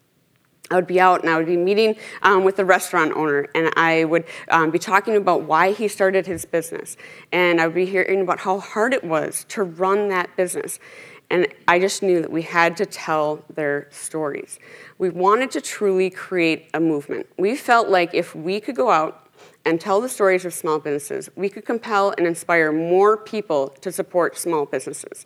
I 0.70 0.76
would 0.76 0.86
be 0.86 1.00
out 1.00 1.20
and 1.20 1.28
I 1.28 1.36
would 1.36 1.46
be 1.46 1.56
meeting 1.56 1.96
um, 2.22 2.44
with 2.44 2.56
the 2.56 2.64
restaurant 2.64 3.12
owner, 3.14 3.46
and 3.54 3.70
I 3.76 4.04
would 4.04 4.24
um, 4.48 4.70
be 4.70 4.78
talking 4.78 5.16
about 5.16 5.42
why 5.42 5.72
he 5.72 5.86
started 5.86 6.26
his 6.26 6.46
business. 6.46 6.96
And 7.30 7.60
I 7.60 7.66
would 7.66 7.74
be 7.74 7.84
hearing 7.84 8.22
about 8.22 8.40
how 8.40 8.58
hard 8.58 8.94
it 8.94 9.04
was 9.04 9.44
to 9.50 9.64
run 9.64 10.08
that 10.08 10.34
business. 10.36 10.78
And 11.32 11.48
I 11.66 11.78
just 11.78 12.02
knew 12.02 12.20
that 12.20 12.30
we 12.30 12.42
had 12.42 12.76
to 12.76 12.84
tell 12.84 13.42
their 13.54 13.88
stories. 13.90 14.58
We 14.98 15.08
wanted 15.08 15.50
to 15.52 15.62
truly 15.62 16.10
create 16.10 16.68
a 16.74 16.78
movement. 16.78 17.26
We 17.38 17.56
felt 17.56 17.88
like 17.88 18.12
if 18.12 18.34
we 18.36 18.60
could 18.60 18.76
go 18.76 18.90
out 18.90 19.26
and 19.64 19.80
tell 19.80 20.02
the 20.02 20.10
stories 20.10 20.44
of 20.44 20.52
small 20.52 20.78
businesses, 20.78 21.30
we 21.34 21.48
could 21.48 21.64
compel 21.64 22.12
and 22.18 22.26
inspire 22.26 22.70
more 22.70 23.16
people 23.16 23.68
to 23.80 23.90
support 23.90 24.36
small 24.36 24.66
businesses. 24.66 25.24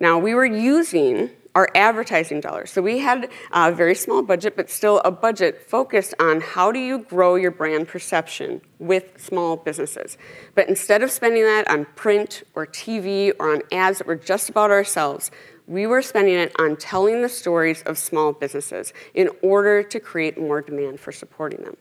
Now, 0.00 0.18
we 0.18 0.34
were 0.34 0.46
using 0.46 1.28
our 1.54 1.68
advertising 1.74 2.40
dollars. 2.40 2.70
So 2.70 2.82
we 2.82 2.98
had 2.98 3.30
a 3.52 3.72
very 3.72 3.94
small 3.94 4.22
budget, 4.22 4.56
but 4.56 4.70
still 4.70 5.00
a 5.04 5.10
budget 5.10 5.68
focused 5.68 6.14
on 6.18 6.40
how 6.40 6.72
do 6.72 6.78
you 6.78 6.98
grow 6.98 7.36
your 7.36 7.50
brand 7.52 7.86
perception 7.86 8.60
with 8.78 9.20
small 9.20 9.56
businesses. 9.56 10.18
But 10.54 10.68
instead 10.68 11.02
of 11.02 11.10
spending 11.10 11.44
that 11.44 11.68
on 11.70 11.86
print 11.94 12.42
or 12.54 12.66
TV 12.66 13.32
or 13.38 13.52
on 13.52 13.62
ads 13.70 13.98
that 13.98 14.06
were 14.06 14.16
just 14.16 14.48
about 14.48 14.70
ourselves, 14.70 15.30
we 15.66 15.86
were 15.86 16.02
spending 16.02 16.34
it 16.34 16.52
on 16.58 16.76
telling 16.76 17.22
the 17.22 17.28
stories 17.28 17.82
of 17.82 17.96
small 17.96 18.32
businesses 18.32 18.92
in 19.14 19.30
order 19.42 19.82
to 19.82 20.00
create 20.00 20.36
more 20.36 20.60
demand 20.60 21.00
for 21.00 21.12
supporting 21.12 21.64
them. 21.64 21.76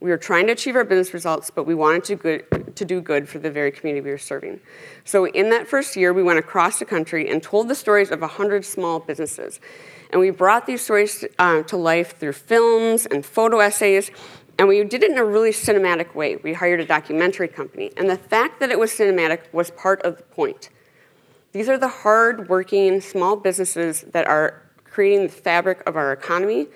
We 0.00 0.10
were 0.10 0.18
trying 0.18 0.46
to 0.46 0.52
achieve 0.52 0.76
our 0.76 0.84
business 0.84 1.14
results, 1.14 1.50
but 1.50 1.64
we 1.64 1.74
wanted 1.74 2.04
to, 2.04 2.16
good, 2.16 2.76
to 2.76 2.84
do 2.84 3.00
good 3.00 3.28
for 3.28 3.38
the 3.38 3.50
very 3.50 3.72
community 3.72 4.04
we 4.04 4.10
were 4.10 4.18
serving. 4.18 4.60
So, 5.04 5.26
in 5.26 5.48
that 5.50 5.66
first 5.66 5.96
year, 5.96 6.12
we 6.12 6.22
went 6.22 6.38
across 6.38 6.78
the 6.78 6.84
country 6.84 7.30
and 7.30 7.42
told 7.42 7.68
the 7.68 7.74
stories 7.74 8.10
of 8.10 8.20
100 8.20 8.64
small 8.64 9.00
businesses. 9.00 9.58
And 10.10 10.20
we 10.20 10.30
brought 10.30 10.66
these 10.66 10.82
stories 10.82 11.24
uh, 11.38 11.62
to 11.62 11.76
life 11.78 12.18
through 12.18 12.34
films 12.34 13.06
and 13.06 13.24
photo 13.24 13.60
essays, 13.60 14.10
and 14.58 14.68
we 14.68 14.84
did 14.84 15.02
it 15.02 15.10
in 15.10 15.18
a 15.18 15.24
really 15.24 15.50
cinematic 15.50 16.14
way. 16.14 16.36
We 16.36 16.52
hired 16.52 16.80
a 16.80 16.86
documentary 16.86 17.48
company, 17.48 17.90
and 17.96 18.08
the 18.08 18.18
fact 18.18 18.60
that 18.60 18.70
it 18.70 18.78
was 18.78 18.90
cinematic 18.90 19.52
was 19.52 19.70
part 19.70 20.02
of 20.02 20.18
the 20.18 20.22
point. 20.24 20.68
These 21.52 21.70
are 21.70 21.78
the 21.78 21.88
hard-working 21.88 23.00
small 23.00 23.34
businesses 23.34 24.02
that 24.12 24.26
are 24.26 24.62
creating 24.84 25.22
the 25.22 25.32
fabric 25.32 25.82
of 25.86 25.96
our 25.96 26.12
economy, 26.12 26.68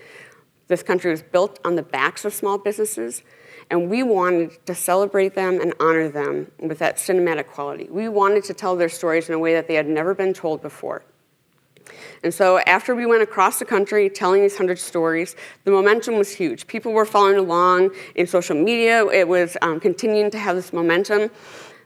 this 0.71 0.83
country 0.85 1.11
was 1.11 1.21
built 1.21 1.59
on 1.65 1.75
the 1.75 1.83
backs 1.83 2.25
of 2.25 2.33
small 2.33 2.57
businesses, 2.57 3.23
and 3.71 3.91
we 3.91 4.03
wanted 4.03 4.65
to 4.67 4.75
celebrate 4.75 5.35
them 5.35 5.61
and 5.61 5.75
honor 5.81 6.09
them 6.09 6.51
with 6.61 6.79
that 6.79 6.97
cinematic 6.97 7.49
quality. 7.49 7.89
We 7.91 8.09
wanted 8.09 8.45
to 8.45 8.55
tell 8.55 8.77
their 8.77 8.89
stories 8.89 9.29
in 9.29 9.35
a 9.35 9.39
way 9.39 9.53
that 9.53 9.67
they 9.67 9.75
had 9.75 9.89
never 9.89 10.15
been 10.15 10.33
told 10.33 10.63
before. 10.63 11.03
And 12.23 12.33
so, 12.33 12.59
after 12.61 12.95
we 12.95 13.05
went 13.05 13.23
across 13.23 13.59
the 13.59 13.65
country 13.65 14.09
telling 14.09 14.43
these 14.43 14.53
100 14.53 14.79
stories, 14.79 15.35
the 15.65 15.73
momentum 15.73 16.19
was 16.19 16.33
huge. 16.33 16.69
People 16.69 16.93
were 16.93 17.05
following 17.05 17.39
along 17.39 17.91
in 18.15 18.29
social 18.29 18.55
media, 18.55 19.05
it 19.07 19.27
was 19.27 19.57
um, 19.63 19.81
continuing 19.81 20.31
to 20.31 20.39
have 20.39 20.55
this 20.55 20.73
momentum. 20.73 21.31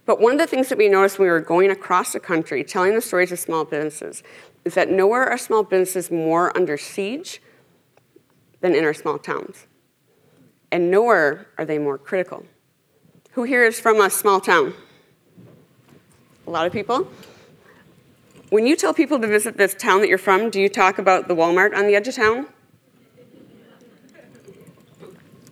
But 0.05 0.21
one 0.21 0.33
of 0.33 0.39
the 0.39 0.47
things 0.47 0.69
that 0.69 0.77
we 0.77 0.91
noticed 0.91 1.19
when 1.19 1.27
we 1.27 1.31
were 1.31 1.41
going 1.41 1.71
across 1.71 2.13
the 2.13 2.21
country 2.21 2.63
telling 2.63 2.95
the 2.95 3.01
stories 3.01 3.33
of 3.33 3.39
small 3.39 3.65
businesses 3.65 4.23
is 4.67 4.75
that 4.75 4.91
nowhere 4.91 5.27
are 5.27 5.39
small 5.39 5.63
businesses 5.63 6.11
more 6.11 6.55
under 6.55 6.77
siege 6.77 7.41
than 8.65 8.75
in 8.75 8.83
our 8.83 8.95
small 8.95 9.19
towns. 9.19 9.67
And 10.73 10.91
nowhere 10.91 11.49
are 11.59 11.67
they 11.67 11.79
more 11.79 11.99
critical. 11.99 12.47
Who 13.33 13.43
here 13.43 13.63
is 13.63 13.79
from 13.79 14.01
a 14.01 14.09
small 14.09 14.41
town? 14.41 14.73
A 16.47 16.51
lot 16.51 16.67
of 16.67 16.73
people. 16.73 17.07
When 18.49 18.67
you 18.67 18.75
tell 18.75 18.95
people 18.95 19.21
to 19.21 19.27
visit 19.27 19.59
this 19.59 19.75
town 19.75 20.01
that 20.01 20.09
you're 20.09 20.17
from, 20.17 20.49
do 20.49 20.63
you 20.63 20.71
talk 20.71 20.99
about 20.99 21.29
the 21.29 21.37
Walmart 21.37 21.77
on 21.77 21.87
the 21.87 21.95
edge 21.95 22.09
of 22.09 22.15
town? 22.15 22.47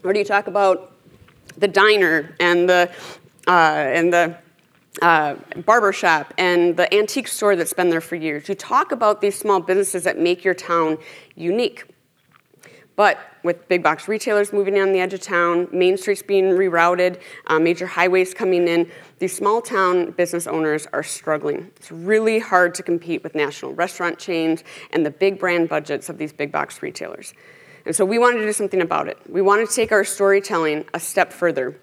Or 0.02 0.14
do 0.14 0.19
you 0.19 0.25
talk 0.25 0.47
about 0.47 0.97
the 1.59 1.69
diner 1.69 2.35
and 2.40 2.66
the, 2.66 2.90
uh, 3.47 3.50
and 3.50 4.11
the 4.11 4.38
uh, 5.02 5.35
barber 5.66 5.92
shop 5.92 6.33
and 6.38 6.78
the 6.78 6.92
antique 6.95 7.28
store 7.28 7.57
that's 7.57 7.75
been 7.75 7.90
there 7.90 8.00
for 8.00 8.16
years? 8.16 8.49
You 8.49 8.54
talk 8.54 8.90
about 8.90 9.21
these 9.21 9.38
small 9.38 9.61
businesses 9.61 10.04
that 10.04 10.19
make 10.19 10.45
your 10.45 10.54
town 10.54 10.97
unique. 11.37 11.92
But 13.03 13.19
with 13.43 13.67
big 13.67 13.83
box 13.83 14.07
retailers 14.07 14.53
moving 14.53 14.79
on 14.79 14.93
the 14.93 15.01
edge 15.01 15.13
of 15.13 15.21
town, 15.21 15.67
main 15.73 15.97
streets 15.97 16.23
being 16.23 16.45
rerouted, 16.45 17.21
uh, 17.49 17.59
major 17.59 17.85
highways 17.85 18.33
coming 18.33 18.69
in, 18.69 18.89
these 19.19 19.37
small 19.37 19.61
town 19.61 20.13
business 20.13 20.47
owners 20.47 20.87
are 20.93 21.03
struggling. 21.03 21.73
It's 21.75 21.91
really 21.91 22.39
hard 22.39 22.77
to 22.77 22.85
compete 22.85 23.25
with 23.25 23.35
national 23.35 23.75
restaurant 23.75 24.21
chains 24.21 24.63
and 24.93 25.05
the 25.05 25.11
big 25.11 25.41
brand 25.41 25.69
budgets 25.69 26.09
of 26.11 26.17
these 26.17 26.33
big 26.33 26.53
box 26.53 26.81
retailers. 26.81 27.35
And 27.87 27.97
so 27.97 28.05
we 28.05 28.21
wanted 28.21 28.39
to 28.39 28.45
do 28.45 28.53
something 28.53 28.81
about 28.81 29.09
it. 29.09 29.19
We 29.29 29.43
wanted 29.43 29.69
to 29.69 29.75
take 29.75 29.91
our 29.91 30.05
storytelling 30.05 30.85
a 30.95 31.01
step 31.01 31.33
further 31.33 31.81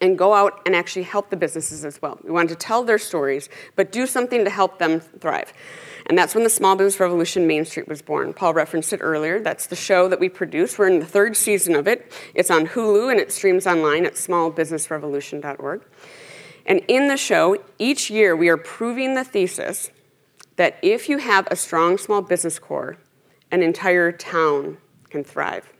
and 0.00 0.16
go 0.16 0.32
out 0.34 0.60
and 0.64 0.74
actually 0.74 1.02
help 1.02 1.30
the 1.30 1.36
businesses 1.36 1.84
as 1.84 2.00
well. 2.00 2.18
We 2.24 2.30
wanted 2.30 2.50
to 2.50 2.54
tell 2.56 2.82
their 2.84 2.98
stories, 2.98 3.48
but 3.76 3.92
do 3.92 4.06
something 4.06 4.44
to 4.44 4.50
help 4.50 4.78
them 4.78 5.00
thrive. 5.00 5.52
And 6.06 6.16
that's 6.16 6.34
when 6.34 6.44
the 6.44 6.50
Small 6.50 6.74
Business 6.76 6.98
Revolution 6.98 7.46
Main 7.46 7.64
Street 7.64 7.86
was 7.86 8.02
born. 8.02 8.32
Paul 8.32 8.54
referenced 8.54 8.92
it 8.92 9.00
earlier. 9.02 9.40
That's 9.40 9.66
the 9.66 9.76
show 9.76 10.08
that 10.08 10.18
we 10.18 10.28
produce. 10.28 10.78
We're 10.78 10.88
in 10.88 10.98
the 10.98 11.06
third 11.06 11.36
season 11.36 11.74
of 11.74 11.86
it. 11.86 12.10
It's 12.34 12.50
on 12.50 12.68
Hulu 12.68 13.10
and 13.10 13.20
it 13.20 13.30
streams 13.30 13.66
online 13.66 14.06
at 14.06 14.14
smallbusinessrevolution.org. 14.14 15.82
And 16.66 16.80
in 16.88 17.08
the 17.08 17.16
show, 17.16 17.62
each 17.78 18.10
year 18.10 18.34
we 18.34 18.48
are 18.48 18.56
proving 18.56 19.14
the 19.14 19.24
thesis 19.24 19.90
that 20.56 20.78
if 20.82 21.08
you 21.08 21.18
have 21.18 21.46
a 21.50 21.56
strong 21.56 21.98
small 21.98 22.22
business 22.22 22.58
core, 22.58 22.96
an 23.50 23.62
entire 23.62 24.12
town 24.12 24.78
can 25.10 25.24
thrive. 25.24 25.72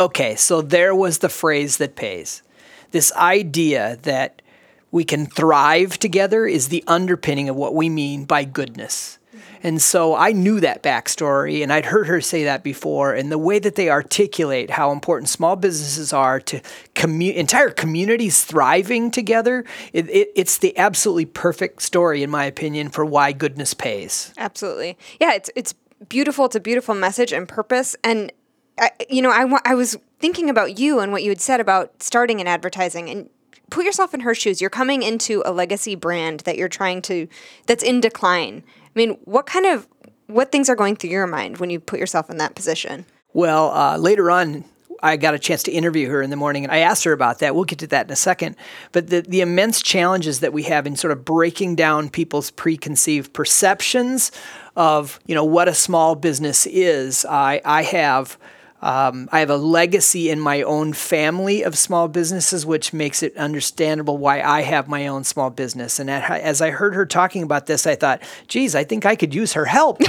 Okay, 0.00 0.36
so 0.36 0.62
there 0.62 0.94
was 0.94 1.18
the 1.18 1.28
phrase 1.28 1.78
that 1.78 1.96
pays. 1.96 2.42
This 2.90 3.12
idea 3.12 3.98
that 4.02 4.42
we 4.90 5.04
can 5.04 5.26
thrive 5.26 5.98
together 5.98 6.46
is 6.46 6.68
the 6.68 6.84
underpinning 6.86 7.48
of 7.48 7.56
what 7.56 7.74
we 7.74 7.88
mean 7.88 8.24
by 8.24 8.44
goodness. 8.44 9.18
And 9.62 9.82
so 9.82 10.14
I 10.14 10.32
knew 10.32 10.60
that 10.60 10.82
backstory 10.82 11.62
and 11.62 11.72
I'd 11.72 11.86
heard 11.86 12.06
her 12.06 12.20
say 12.20 12.44
that 12.44 12.62
before. 12.62 13.14
And 13.14 13.30
the 13.30 13.38
way 13.38 13.58
that 13.58 13.74
they 13.74 13.90
articulate 13.90 14.70
how 14.70 14.92
important 14.92 15.28
small 15.28 15.56
businesses 15.56 16.12
are 16.12 16.40
to 16.40 16.60
commu- 16.94 17.34
entire 17.34 17.70
communities 17.70 18.44
thriving 18.44 19.10
together, 19.10 19.64
it, 19.92 20.08
it, 20.10 20.30
it's 20.34 20.58
the 20.58 20.76
absolutely 20.78 21.26
perfect 21.26 21.82
story, 21.82 22.22
in 22.22 22.30
my 22.30 22.44
opinion, 22.44 22.88
for 22.88 23.04
why 23.04 23.32
goodness 23.32 23.74
pays. 23.74 24.32
Absolutely. 24.38 24.96
Yeah, 25.20 25.34
it's, 25.34 25.50
it's 25.54 25.74
beautiful. 26.08 26.46
It's 26.46 26.56
a 26.56 26.60
beautiful 26.60 26.94
message 26.94 27.32
and 27.32 27.48
purpose. 27.48 27.96
And, 28.04 28.32
I, 28.78 28.90
you 29.10 29.22
know, 29.22 29.30
I, 29.30 29.58
I 29.64 29.74
was 29.74 29.96
thinking 30.18 30.50
about 30.50 30.78
you 30.78 31.00
and 31.00 31.12
what 31.12 31.22
you 31.22 31.30
had 31.30 31.40
said 31.40 31.60
about 31.60 32.02
starting 32.02 32.40
in 32.40 32.46
advertising. 32.46 33.08
And 33.08 33.30
put 33.70 33.84
yourself 33.84 34.14
in 34.14 34.20
her 34.20 34.34
shoes. 34.34 34.60
You're 34.60 34.70
coming 34.70 35.02
into 35.02 35.42
a 35.44 35.52
legacy 35.52 35.94
brand 35.94 36.40
that 36.40 36.56
you're 36.56 36.68
trying 36.68 37.02
to, 37.02 37.28
that's 37.66 37.82
in 37.82 38.00
decline. 38.00 38.62
I 38.84 38.90
mean, 38.94 39.10
what 39.24 39.46
kind 39.46 39.66
of 39.66 39.86
what 40.26 40.52
things 40.52 40.68
are 40.68 40.76
going 40.76 40.96
through 40.96 41.10
your 41.10 41.26
mind 41.26 41.58
when 41.58 41.70
you 41.70 41.80
put 41.80 41.98
yourself 41.98 42.30
in 42.30 42.36
that 42.38 42.54
position? 42.54 43.06
Well, 43.32 43.70
uh, 43.72 43.96
later 43.96 44.30
on, 44.30 44.64
I 45.02 45.16
got 45.16 45.34
a 45.34 45.38
chance 45.38 45.62
to 45.64 45.70
interview 45.70 46.08
her 46.10 46.22
in 46.22 46.30
the 46.30 46.36
morning, 46.36 46.64
and 46.64 46.72
I 46.72 46.78
asked 46.78 47.04
her 47.04 47.12
about 47.12 47.38
that. 47.38 47.54
We'll 47.54 47.64
get 47.64 47.78
to 47.80 47.86
that 47.88 48.06
in 48.06 48.12
a 48.12 48.16
second. 48.16 48.56
But 48.92 49.08
the, 49.08 49.22
the 49.22 49.40
immense 49.40 49.80
challenges 49.80 50.40
that 50.40 50.52
we 50.52 50.64
have 50.64 50.86
in 50.86 50.96
sort 50.96 51.12
of 51.12 51.24
breaking 51.24 51.76
down 51.76 52.10
people's 52.10 52.50
preconceived 52.50 53.32
perceptions 53.32 54.32
of 54.76 55.20
you 55.26 55.34
know 55.34 55.44
what 55.44 55.68
a 55.68 55.74
small 55.74 56.14
business 56.14 56.66
is. 56.66 57.24
I, 57.24 57.60
I 57.64 57.82
have 57.84 58.38
um, 58.80 59.28
I 59.32 59.40
have 59.40 59.50
a 59.50 59.56
legacy 59.56 60.30
in 60.30 60.38
my 60.38 60.62
own 60.62 60.92
family 60.92 61.62
of 61.62 61.76
small 61.76 62.06
businesses, 62.06 62.64
which 62.64 62.92
makes 62.92 63.22
it 63.22 63.36
understandable 63.36 64.18
why 64.18 64.40
I 64.40 64.62
have 64.62 64.88
my 64.88 65.08
own 65.08 65.24
small 65.24 65.50
business. 65.50 65.98
And 65.98 66.08
as 66.08 66.62
I 66.62 66.70
heard 66.70 66.94
her 66.94 67.04
talking 67.04 67.42
about 67.42 67.66
this, 67.66 67.86
I 67.86 67.96
thought, 67.96 68.22
geez, 68.46 68.74
I 68.74 68.84
think 68.84 69.04
I 69.04 69.16
could 69.16 69.34
use 69.34 69.54
her 69.54 69.64
help. 69.64 70.00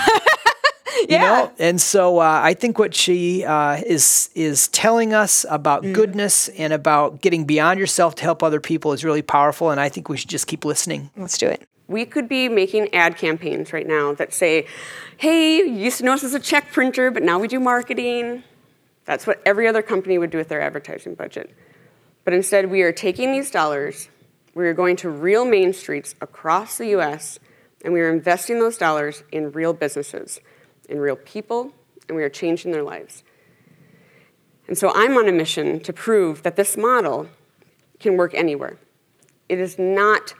yeah. 1.09 1.21
Know? 1.21 1.51
And 1.57 1.81
so 1.81 2.19
uh, 2.19 2.41
I 2.43 2.53
think 2.53 2.77
what 2.77 2.93
she 2.93 3.43
uh, 3.43 3.81
is 3.85 4.29
is 4.35 4.67
telling 4.67 5.13
us 5.13 5.47
about 5.49 5.83
mm. 5.83 5.93
goodness 5.93 6.49
and 6.49 6.71
about 6.71 7.21
getting 7.21 7.45
beyond 7.45 7.79
yourself 7.79 8.15
to 8.15 8.23
help 8.23 8.43
other 8.43 8.59
people 8.59 8.93
is 8.93 9.03
really 9.03 9.23
powerful. 9.23 9.71
And 9.71 9.79
I 9.79 9.89
think 9.89 10.09
we 10.09 10.17
should 10.17 10.29
just 10.29 10.45
keep 10.45 10.63
listening. 10.63 11.09
Let's 11.17 11.39
do 11.39 11.47
it. 11.47 11.67
We 11.87 12.05
could 12.05 12.29
be 12.29 12.49
making 12.49 12.93
ad 12.93 13.17
campaigns 13.17 13.73
right 13.73 13.87
now 13.87 14.13
that 14.13 14.31
say, 14.31 14.67
"Hey, 15.17 15.57
you 15.57 15.65
used 15.65 15.97
to 15.97 16.03
know 16.03 16.13
us 16.13 16.23
as 16.23 16.35
a 16.35 16.39
check 16.39 16.71
printer, 16.71 17.09
but 17.09 17.23
now 17.23 17.39
we 17.39 17.47
do 17.47 17.59
marketing." 17.59 18.43
That's 19.09 19.25
what 19.25 19.41
every 19.43 19.67
other 19.67 19.81
company 19.81 20.19
would 20.19 20.29
do 20.29 20.37
with 20.37 20.49
their 20.49 20.61
advertising 20.61 21.15
budget. 21.15 21.49
But 22.25 22.35
instead, 22.35 22.69
we 22.69 22.83
are 22.83 22.91
taking 22.91 23.31
these 23.31 23.49
dollars, 23.49 24.07
we 24.53 24.67
are 24.67 24.73
going 24.75 24.97
to 24.97 25.09
real 25.09 25.45
main 25.45 25.73
streets 25.73 26.13
across 26.21 26.77
the 26.77 26.89
US, 26.89 27.39
and 27.83 27.91
we 27.91 28.01
are 28.01 28.13
investing 28.13 28.59
those 28.59 28.77
dollars 28.77 29.23
in 29.31 29.51
real 29.51 29.73
businesses, 29.73 30.39
in 30.87 30.99
real 30.99 31.15
people, 31.15 31.73
and 32.07 32.15
we 32.15 32.23
are 32.23 32.29
changing 32.29 32.71
their 32.71 32.83
lives. 32.83 33.23
And 34.67 34.77
so 34.77 34.91
I'm 34.93 35.17
on 35.17 35.27
a 35.27 35.31
mission 35.31 35.79
to 35.79 35.91
prove 35.91 36.43
that 36.43 36.55
this 36.55 36.77
model 36.77 37.29
can 37.99 38.15
work 38.15 38.35
anywhere. 38.35 38.77
It 39.49 39.57
is 39.57 39.79
not 39.79 40.35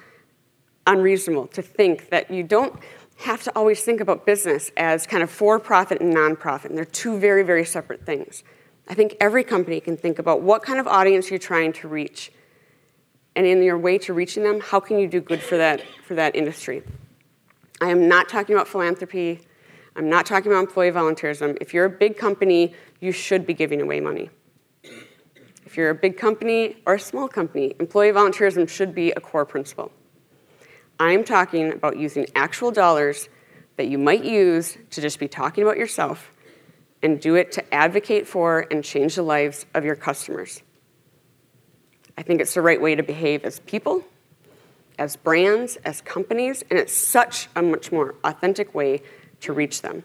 unreasonable 0.85 1.47
to 1.47 1.63
think 1.63 2.11
that 2.11 2.29
you 2.29 2.43
don't 2.43 2.79
have 3.21 3.41
to 3.45 3.51
always 3.55 3.81
think 3.81 3.99
about 3.99 4.27
business 4.27 4.69
as 4.77 5.07
kind 5.07 5.23
of 5.23 5.31
for 5.31 5.57
profit 5.57 6.01
and 6.01 6.13
nonprofit, 6.15 6.65
and 6.65 6.77
they're 6.77 6.85
two 6.85 7.17
very, 7.17 7.41
very 7.41 7.65
separate 7.65 8.05
things. 8.05 8.43
I 8.89 8.95
think 8.95 9.15
every 9.19 9.43
company 9.43 9.79
can 9.79 9.95
think 9.95 10.17
about 10.17 10.41
what 10.41 10.63
kind 10.63 10.79
of 10.79 10.87
audience 10.87 11.29
you're 11.29 11.37
trying 11.37 11.73
to 11.73 11.87
reach. 11.87 12.31
And 13.35 13.45
in 13.45 13.61
your 13.61 13.77
way 13.77 13.99
to 13.99 14.13
reaching 14.13 14.43
them, 14.43 14.59
how 14.59 14.79
can 14.79 14.97
you 14.97 15.07
do 15.07 15.21
good 15.21 15.41
for 15.41 15.57
that, 15.57 15.83
for 16.03 16.15
that 16.15 16.35
industry? 16.35 16.81
I 17.79 17.91
am 17.91 18.07
not 18.07 18.27
talking 18.27 18.55
about 18.55 18.67
philanthropy. 18.67 19.41
I'm 19.95 20.09
not 20.09 20.25
talking 20.25 20.51
about 20.51 20.61
employee 20.61 20.91
volunteerism. 20.91 21.57
If 21.61 21.73
you're 21.73 21.85
a 21.85 21.89
big 21.89 22.17
company, 22.17 22.73
you 22.99 23.11
should 23.11 23.45
be 23.45 23.53
giving 23.53 23.79
away 23.79 23.99
money. 23.99 24.31
If 25.65 25.77
you're 25.77 25.91
a 25.91 25.95
big 25.95 26.17
company 26.17 26.77
or 26.87 26.95
a 26.95 26.99
small 26.99 27.27
company, 27.27 27.75
employee 27.79 28.11
volunteerism 28.11 28.67
should 28.67 28.95
be 28.95 29.11
a 29.11 29.21
core 29.21 29.45
principle. 29.45 29.91
I'm 30.99 31.23
talking 31.23 31.71
about 31.71 31.97
using 31.97 32.25
actual 32.35 32.71
dollars 32.71 33.29
that 33.77 33.87
you 33.87 33.99
might 33.99 34.25
use 34.25 34.77
to 34.89 34.99
just 34.99 35.19
be 35.19 35.27
talking 35.27 35.63
about 35.63 35.77
yourself 35.77 36.31
and 37.01 37.19
do 37.19 37.35
it 37.35 37.51
to 37.53 37.73
advocate 37.73 38.27
for 38.27 38.67
and 38.71 38.83
change 38.83 39.15
the 39.15 39.23
lives 39.23 39.65
of 39.73 39.85
your 39.85 39.95
customers. 39.95 40.61
I 42.17 42.21
think 42.21 42.41
it's 42.41 42.53
the 42.53 42.61
right 42.61 42.81
way 42.81 42.95
to 42.95 43.03
behave 43.03 43.45
as 43.45 43.59
people, 43.61 44.03
as 44.97 45.15
brands, 45.15 45.77
as 45.77 46.01
companies, 46.01 46.63
and 46.69 46.77
it's 46.77 46.93
such 46.93 47.47
a 47.55 47.61
much 47.61 47.91
more 47.91 48.15
authentic 48.23 48.75
way 48.75 49.01
to 49.41 49.53
reach 49.53 49.81
them. 49.81 50.03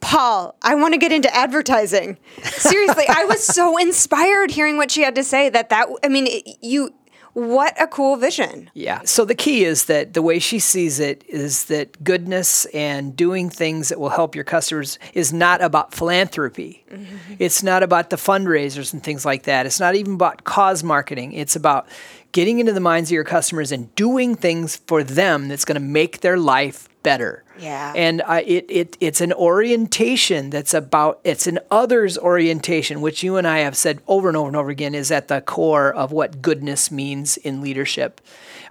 Paul, 0.00 0.56
I 0.62 0.74
want 0.74 0.94
to 0.94 0.98
get 0.98 1.12
into 1.12 1.32
advertising. 1.34 2.18
Seriously, 2.42 3.04
I 3.08 3.24
was 3.24 3.44
so 3.44 3.76
inspired 3.80 4.50
hearing 4.50 4.76
what 4.76 4.90
she 4.90 5.02
had 5.02 5.14
to 5.14 5.22
say 5.24 5.48
that 5.50 5.68
that 5.68 5.88
I 6.02 6.08
mean, 6.08 6.26
you 6.60 6.92
what 7.34 7.80
a 7.80 7.86
cool 7.86 8.16
vision. 8.16 8.70
Yeah. 8.74 9.00
So 9.04 9.24
the 9.24 9.34
key 9.34 9.64
is 9.64 9.86
that 9.86 10.14
the 10.14 10.22
way 10.22 10.38
she 10.38 10.58
sees 10.58 11.00
it 11.00 11.24
is 11.26 11.64
that 11.66 12.04
goodness 12.04 12.66
and 12.66 13.16
doing 13.16 13.48
things 13.48 13.88
that 13.88 13.98
will 13.98 14.10
help 14.10 14.34
your 14.34 14.44
customers 14.44 14.98
is 15.14 15.32
not 15.32 15.62
about 15.62 15.94
philanthropy. 15.94 16.84
Mm-hmm. 16.90 17.34
It's 17.38 17.62
not 17.62 17.82
about 17.82 18.10
the 18.10 18.16
fundraisers 18.16 18.92
and 18.92 19.02
things 19.02 19.24
like 19.24 19.44
that. 19.44 19.64
It's 19.64 19.80
not 19.80 19.94
even 19.94 20.14
about 20.14 20.44
cause 20.44 20.84
marketing. 20.84 21.32
It's 21.32 21.56
about 21.56 21.88
getting 22.32 22.58
into 22.58 22.72
the 22.72 22.80
minds 22.80 23.10
of 23.10 23.14
your 23.14 23.24
customers 23.24 23.72
and 23.72 23.94
doing 23.94 24.34
things 24.34 24.76
for 24.86 25.02
them 25.02 25.48
that's 25.48 25.64
going 25.64 25.80
to 25.80 25.86
make 25.86 26.20
their 26.20 26.36
life 26.36 26.88
better. 27.02 27.44
Yeah. 27.58 27.92
And 27.94 28.22
uh, 28.22 28.42
it, 28.44 28.66
it 28.68 28.96
it's 29.00 29.20
an 29.20 29.32
orientation 29.32 30.50
that's 30.50 30.74
about 30.74 31.20
it's 31.24 31.46
an 31.46 31.58
others 31.70 32.18
orientation, 32.18 33.00
which 33.00 33.22
you 33.22 33.36
and 33.36 33.46
I 33.46 33.58
have 33.58 33.76
said 33.76 34.00
over 34.08 34.28
and 34.28 34.36
over 34.36 34.48
and 34.48 34.56
over 34.56 34.70
again 34.70 34.94
is 34.94 35.10
at 35.10 35.28
the 35.28 35.40
core 35.40 35.92
of 35.92 36.12
what 36.12 36.42
goodness 36.42 36.90
means 36.90 37.36
in 37.36 37.60
leadership. 37.60 38.20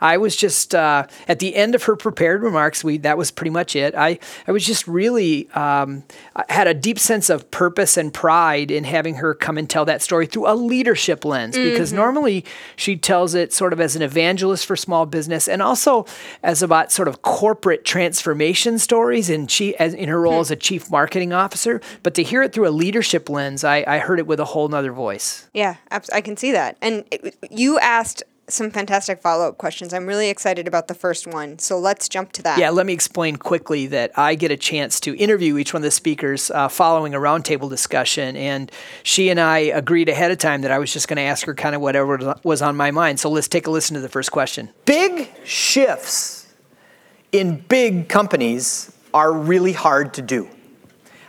I 0.02 0.18
was 0.18 0.36
just 0.36 0.74
uh, 0.74 1.06
at 1.28 1.40
the 1.40 1.56
end 1.56 1.76
of 1.76 1.84
her 1.84 1.96
prepared 1.96 2.42
remarks. 2.42 2.84
We 2.84 2.98
that 3.00 3.18
was 3.18 3.30
pretty 3.30 3.52
much 3.52 3.76
it. 3.76 3.94
I 3.96 4.18
I 4.48 4.52
was 4.52 4.66
just 4.66 4.88
really 4.88 5.50
um, 5.52 6.04
had 6.50 6.68
a 6.68 6.74
deep 6.74 6.98
sense 6.98 7.30
of 7.30 7.50
purpose 7.52 7.98
and 7.98 8.12
pride 8.12 8.72
in 8.72 8.84
having 8.84 9.16
her 9.16 9.36
come 9.36 9.58
and 9.58 9.70
tell 9.70 9.86
that 9.86 10.02
story 10.02 10.26
through 10.26 10.50
a 10.50 10.56
leadership 10.56 11.24
lens 11.24 11.56
mm-hmm. 11.56 11.70
because 11.70 11.94
normally 11.94 12.44
she 12.76 12.98
tells 12.98 13.36
it 13.36 13.54
sort 13.54 13.74
of 13.74 13.80
as 13.80 13.96
an 13.96 14.02
evangelist 14.02 14.66
for 14.66 14.76
small 14.76 15.06
business 15.06 15.48
and 15.48 15.62
also 15.62 16.06
as 16.42 16.64
about 16.64 16.92
sort 16.92 17.08
of 17.08 17.22
corporate 17.22 17.86
transformation 17.86 18.71
stories 18.80 19.30
and 19.30 19.50
she 19.50 19.75
as 19.78 19.94
in 19.94 20.10
her 20.10 20.22
role 20.22 20.34
mm-hmm. 20.34 20.42
as 20.42 20.51
a 20.51 20.56
chief 20.56 20.90
marketing 20.92 21.34
officer. 21.34 21.82
But 22.04 22.13
to 22.16 22.24
hear 22.24 22.44
it 22.44 22.54
through 22.54 22.68
a 22.68 22.72
leadership 22.72 23.30
lens, 23.30 23.63
I, 23.63 23.84
I 23.88 24.00
heard 24.00 24.20
it 24.20 24.28
with 24.28 24.40
a 24.40 24.46
whole 24.46 24.68
nother 24.68 24.92
voice. 24.92 25.48
Yeah, 25.54 25.75
I 25.90 26.22
can 26.22 26.38
see 26.38 26.51
that. 26.51 26.78
And 26.82 27.06
it, 27.12 27.36
you 27.50 27.80
asked 27.80 28.24
some 28.54 28.70
fantastic 28.70 29.22
follow 29.22 29.48
up 29.48 29.58
questions. 29.58 29.94
I'm 29.94 30.06
really 30.06 30.30
excited 30.30 30.68
about 30.68 30.88
the 30.88 30.94
first 30.94 31.25
one. 31.25 31.60
So 31.60 31.80
let's 31.80 32.10
jump 32.10 32.32
to 32.34 32.44
that. 32.44 32.60
Yeah, 32.60 32.70
let 32.70 32.86
me 32.86 32.94
explain 32.94 33.38
quickly 33.38 33.88
that 33.88 34.12
I 34.18 34.36
get 34.36 34.51
a 34.51 34.58
chance 34.58 35.00
to 35.01 35.16
interview 35.16 35.58
each 35.58 35.74
one 35.74 35.82
of 35.82 35.86
the 35.86 35.92
speakers 35.92 36.51
uh, 36.51 36.68
following 36.68 37.16
a 37.16 37.20
roundtable 37.20 37.70
discussion. 37.70 38.36
And 38.36 38.72
she 39.04 39.30
and 39.30 39.40
I 39.40 39.60
agreed 39.60 40.10
ahead 40.10 40.32
of 40.32 40.38
time 40.38 40.62
that 40.62 40.72
I 40.72 40.80
was 40.80 40.92
just 40.92 41.08
going 41.08 41.18
to 41.18 41.24
ask 41.24 41.46
her 41.46 41.56
kind 41.56 41.75
of 41.75 41.82
whatever 41.82 42.36
was 42.44 42.62
on 42.62 42.75
my 42.75 42.92
mind. 42.92 43.20
So 43.20 43.30
let's 43.30 43.48
take 43.48 43.68
a 43.68 43.72
listen 43.72 43.96
to 43.96 44.01
the 44.01 44.10
first 44.10 44.32
question. 44.32 44.70
Big 44.86 45.30
shifts 45.46 46.40
in 47.32 47.58
big 47.58 48.10
companies 48.10 48.91
are 49.13 49.32
really 49.32 49.74
hard 49.74 50.13
to 50.15 50.22
do. 50.22 50.50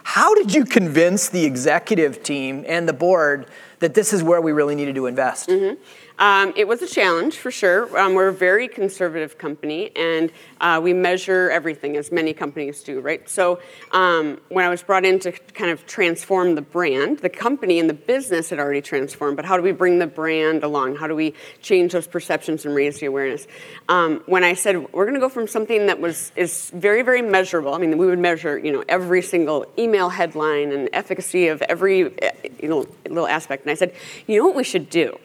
How 0.05 0.35
did 0.35 0.55
you 0.55 0.65
convince 0.65 1.29
the 1.29 1.45
executive 1.45 2.23
team 2.23 2.65
and 2.67 2.89
the 2.89 2.93
board 2.93 3.47
that 3.79 3.95
this 3.95 4.13
is 4.13 4.23
where 4.23 4.41
we 4.41 4.53
really 4.53 4.75
needed 4.75 4.95
to 4.97 5.07
invest? 5.07 5.49
Mm-hmm. 5.49 5.81
Um, 6.23 6.53
it 6.55 6.69
was 6.69 6.81
a 6.83 6.87
challenge 6.87 7.39
for 7.39 7.51
sure. 7.51 7.99
Um, 7.99 8.15
we're 8.15 8.29
a 8.29 8.33
very 8.33 8.69
conservative 8.69 9.39
company, 9.39 9.91
and 9.97 10.31
uh, 10.61 10.81
we 10.81 10.93
measure 10.93 11.51
everything 11.51 11.97
as 11.97 12.13
many 12.13 12.33
companies 12.33 12.85
do, 12.85 13.01
right? 13.01 13.29
So 13.29 13.59
um, 13.91 14.41
when 14.49 14.65
I 14.65 14.69
was 14.69 14.85
brought 14.85 15.05
in 15.05 15.19
to 15.19 15.33
kind 15.33 15.73
of 15.73 15.85
transform 15.85 16.55
the 16.55 16.63
brand, 16.63 17.19
the 17.19 17.29
company 17.29 17.81
and 17.81 17.91
the 17.91 17.95
business 17.95 18.51
had 18.51 18.61
already 18.61 18.81
transformed, 18.81 19.35
but 19.35 19.45
how 19.45 19.57
do 19.57 19.65
we 19.65 19.73
bring 19.73 19.99
the 19.99 20.07
brand 20.07 20.63
along? 20.63 20.95
How 20.95 21.09
do 21.09 21.17
we 21.17 21.35
change 21.61 21.91
those 21.91 22.07
perceptions 22.07 22.65
and 22.65 22.73
raise 22.73 23.01
the 23.01 23.07
awareness? 23.07 23.49
Um, 23.89 24.23
when 24.27 24.45
I 24.45 24.55
said 24.55 24.93
we're 24.93 25.07
going 25.07 25.15
to 25.15 25.21
go 25.21 25.29
from 25.29 25.49
something 25.49 25.87
that 25.87 25.99
was 25.99 26.31
is 26.37 26.71
very 26.71 27.03
very 27.03 27.23
measurable. 27.23 27.75
I 27.75 27.79
mean, 27.79 27.99
we 27.99 28.07
would 28.07 28.21
measure 28.21 28.57
you 28.57 28.71
know 28.71 28.85
every 28.89 29.23
single 29.23 29.67
email 29.77 30.09
headline 30.09 30.71
and 30.71 30.89
efficacy 30.93 31.49
of 31.49 31.63
every 31.63 32.17
eh, 32.23 32.31
you 32.63 32.69
know 32.69 32.87
little 33.09 33.27
aspect, 33.27 33.65
and 33.65 33.73
I 33.73 33.75
said, 33.75 33.93
you 34.29 34.39
know 34.39 34.47
what 34.47 34.55
we 34.55 34.63
should 34.63 34.89
do 34.89 35.19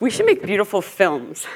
we 0.00 0.10
should 0.10 0.26
make 0.26 0.42
beautiful 0.42 0.80
films. 0.80 1.46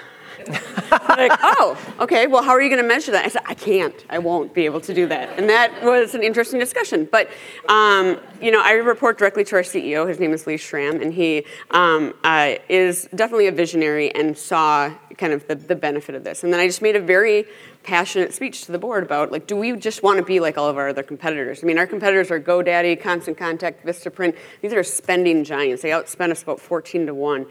like, 0.49 1.33
oh, 1.43 1.79
okay, 2.01 2.27
well, 2.27 2.43
how 2.43 2.51
are 2.51 2.61
you 2.61 2.69
going 2.69 2.83
to 2.83 2.89
measure 2.89 3.13
that? 3.13 3.25
I 3.25 3.29
said, 3.29 3.43
I 3.47 3.55
can't. 3.55 3.95
I 4.11 4.19
won't 4.19 4.53
be 4.55 4.65
able 4.65 4.81
to 4.81 4.95
do 4.95 5.07
that. 5.07 5.39
And 5.39 5.49
that 5.49 5.83
was 5.83 6.15
an 6.15 6.23
interesting 6.23 6.59
discussion. 6.59 7.09
But, 7.11 7.29
um, 7.69 8.19
you 8.41 8.51
know, 8.51 8.61
I 8.61 8.73
report 8.73 9.19
directly 9.19 9.45
to 9.45 9.57
our 9.57 9.63
CEO. 9.63 10.09
His 10.09 10.19
name 10.19 10.33
is 10.33 10.47
Lee 10.47 10.57
Schram, 10.57 11.01
and 11.01 11.13
he 11.13 11.45
um, 11.71 12.15
uh, 12.25 12.55
is 12.69 13.09
definitely 13.15 13.47
a 13.47 13.53
visionary 13.53 14.13
and 14.15 14.37
saw 14.37 14.93
kind 15.17 15.33
of 15.33 15.47
the, 15.47 15.55
the 15.55 15.77
benefit 15.77 16.15
of 16.15 16.25
this. 16.25 16.43
And 16.43 16.53
then 16.53 16.59
I 16.59 16.67
just 16.67 16.83
made 16.83 16.97
a 16.97 17.01
very 17.01 17.47
passionate 17.83 18.33
speech 18.33 18.65
to 18.65 18.73
the 18.73 18.79
board 18.79 19.03
about 19.03 19.33
like 19.33 19.47
do 19.49 19.57
we 19.57 19.77
just 19.77 20.05
want 20.05 20.17
to 20.17 20.25
be 20.25 20.39
like 20.39 20.57
all 20.57 20.69
of 20.69 20.77
our 20.79 20.91
other 20.91 21.03
competitors 21.03 21.65
i 21.65 21.67
mean 21.67 21.79
our 21.79 21.87
competitors 21.87 22.31
are 22.31 22.39
godaddy 22.39 23.01
constant 23.01 23.37
contact 23.37 23.85
vistaprint 23.85 24.37
these 24.61 24.73
are 24.73 24.85
spending 24.85 25.43
giants 25.43 25.83
they 25.83 25.91
outspend 25.91 26.31
us 26.31 26.45
about 26.45 26.61
14 26.61 27.07
to 27.07 27.15
1 27.15 27.45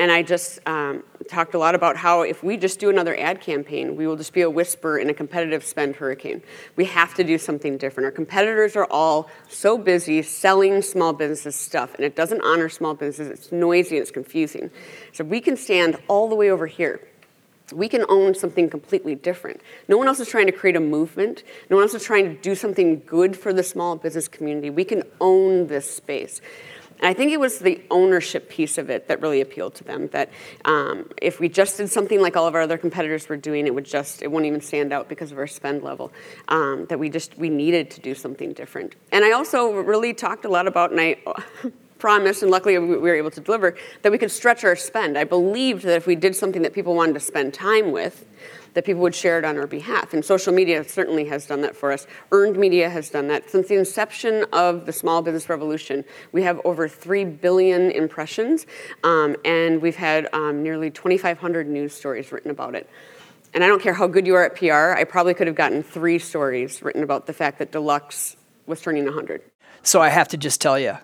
and 0.00 0.10
I 0.10 0.22
just 0.22 0.60
um, 0.66 1.04
talked 1.28 1.52
a 1.52 1.58
lot 1.58 1.74
about 1.74 1.94
how 1.94 2.22
if 2.22 2.42
we 2.42 2.56
just 2.56 2.80
do 2.80 2.88
another 2.88 3.14
ad 3.20 3.42
campaign, 3.42 3.96
we 3.96 4.06
will 4.06 4.16
just 4.16 4.32
be 4.32 4.40
a 4.40 4.48
whisper 4.48 4.96
in 4.96 5.10
a 5.10 5.14
competitive 5.14 5.62
spend 5.62 5.96
hurricane. 5.96 6.40
We 6.74 6.86
have 6.86 7.12
to 7.16 7.22
do 7.22 7.36
something 7.36 7.76
different. 7.76 8.06
Our 8.06 8.10
competitors 8.10 8.76
are 8.76 8.86
all 8.86 9.28
so 9.50 9.76
busy 9.76 10.22
selling 10.22 10.80
small 10.80 11.12
businesses 11.12 11.54
stuff, 11.54 11.94
and 11.96 12.04
it 12.06 12.16
doesn't 12.16 12.40
honor 12.40 12.70
small 12.70 12.94
businesses. 12.94 13.28
It's 13.28 13.52
noisy, 13.52 13.96
and 13.96 14.02
it's 14.02 14.10
confusing. 14.10 14.70
So 15.12 15.22
we 15.22 15.38
can 15.38 15.54
stand 15.54 15.98
all 16.08 16.30
the 16.30 16.34
way 16.34 16.50
over 16.50 16.66
here. 16.66 17.06
We 17.70 17.86
can 17.86 18.06
own 18.08 18.34
something 18.34 18.70
completely 18.70 19.16
different. 19.16 19.60
No 19.86 19.98
one 19.98 20.08
else 20.08 20.18
is 20.18 20.28
trying 20.28 20.46
to 20.46 20.52
create 20.52 20.76
a 20.76 20.80
movement. 20.80 21.44
No 21.68 21.76
one 21.76 21.84
else 21.84 21.92
is 21.92 22.04
trying 22.04 22.24
to 22.24 22.40
do 22.40 22.54
something 22.54 23.02
good 23.06 23.36
for 23.36 23.52
the 23.52 23.62
small 23.62 23.96
business 23.96 24.28
community. 24.28 24.70
We 24.70 24.84
can 24.84 25.02
own 25.20 25.66
this 25.66 25.94
space. 25.94 26.40
And 27.00 27.08
I 27.08 27.14
think 27.14 27.32
it 27.32 27.40
was 27.40 27.58
the 27.58 27.82
ownership 27.90 28.48
piece 28.48 28.78
of 28.78 28.90
it 28.90 29.08
that 29.08 29.20
really 29.20 29.40
appealed 29.40 29.74
to 29.76 29.84
them. 29.84 30.08
That 30.08 30.30
um, 30.64 31.10
if 31.20 31.40
we 31.40 31.48
just 31.48 31.78
did 31.78 31.90
something 31.90 32.20
like 32.20 32.36
all 32.36 32.46
of 32.46 32.54
our 32.54 32.60
other 32.60 32.78
competitors 32.78 33.28
were 33.28 33.38
doing, 33.38 33.66
it 33.66 33.74
would 33.74 33.86
just 33.86 34.22
it 34.22 34.30
wouldn't 34.30 34.46
even 34.46 34.60
stand 34.60 34.92
out 34.92 35.08
because 35.08 35.32
of 35.32 35.38
our 35.38 35.46
spend 35.46 35.82
level. 35.82 36.12
Um, 36.48 36.86
that 36.86 36.98
we 36.98 37.08
just 37.08 37.36
we 37.38 37.48
needed 37.48 37.90
to 37.92 38.00
do 38.00 38.14
something 38.14 38.52
different. 38.52 38.94
And 39.12 39.24
I 39.24 39.32
also 39.32 39.72
really 39.72 40.14
talked 40.14 40.44
a 40.44 40.48
lot 40.48 40.66
about, 40.66 40.92
and 40.92 41.00
I. 41.00 41.16
promised, 42.00 42.40
and 42.42 42.50
luckily 42.50 42.78
we 42.78 42.96
were 42.96 43.14
able 43.14 43.30
to 43.30 43.42
deliver, 43.42 43.76
that 44.00 44.10
we 44.10 44.16
could 44.16 44.30
stretch 44.30 44.64
our 44.64 44.74
spend. 44.74 45.18
I 45.18 45.24
believed 45.24 45.82
that 45.82 45.96
if 45.96 46.06
we 46.06 46.16
did 46.16 46.34
something 46.34 46.62
that 46.62 46.72
people 46.72 46.94
wanted 46.94 47.12
to 47.12 47.20
spend 47.20 47.52
time 47.52 47.92
with, 47.92 48.24
that 48.74 48.84
people 48.84 49.02
would 49.02 49.14
share 49.14 49.38
it 49.38 49.44
on 49.44 49.56
our 49.56 49.66
behalf. 49.66 50.12
And 50.12 50.24
social 50.24 50.52
media 50.52 50.84
certainly 50.84 51.24
has 51.26 51.46
done 51.46 51.60
that 51.62 51.76
for 51.76 51.92
us. 51.92 52.06
Earned 52.32 52.56
media 52.56 52.88
has 52.90 53.10
done 53.10 53.28
that. 53.28 53.50
Since 53.50 53.68
the 53.68 53.76
inception 53.76 54.44
of 54.52 54.86
the 54.86 54.92
small 54.92 55.22
business 55.22 55.48
revolution, 55.48 56.04
we 56.32 56.42
have 56.42 56.60
over 56.64 56.88
3 56.88 57.24
billion 57.24 57.90
impressions, 57.90 58.66
um, 59.04 59.36
and 59.44 59.82
we've 59.82 59.96
had 59.96 60.28
um, 60.32 60.62
nearly 60.62 60.90
2,500 60.90 61.68
news 61.68 61.94
stories 61.94 62.32
written 62.32 62.50
about 62.50 62.74
it. 62.74 62.88
And 63.52 63.64
I 63.64 63.66
don't 63.66 63.82
care 63.82 63.94
how 63.94 64.06
good 64.06 64.26
you 64.26 64.34
are 64.34 64.44
at 64.44 64.56
PR, 64.56 64.92
I 64.98 65.04
probably 65.04 65.34
could 65.34 65.48
have 65.48 65.56
gotten 65.56 65.82
three 65.82 66.18
stories 66.18 66.82
written 66.82 67.02
about 67.02 67.26
the 67.26 67.32
fact 67.32 67.58
that 67.58 67.72
Deluxe 67.72 68.36
was 68.66 68.80
turning 68.80 69.04
100. 69.04 69.42
So 69.82 70.00
I 70.00 70.08
have 70.08 70.28
to 70.28 70.36
just 70.36 70.60
tell 70.60 70.78
you, 70.78 70.96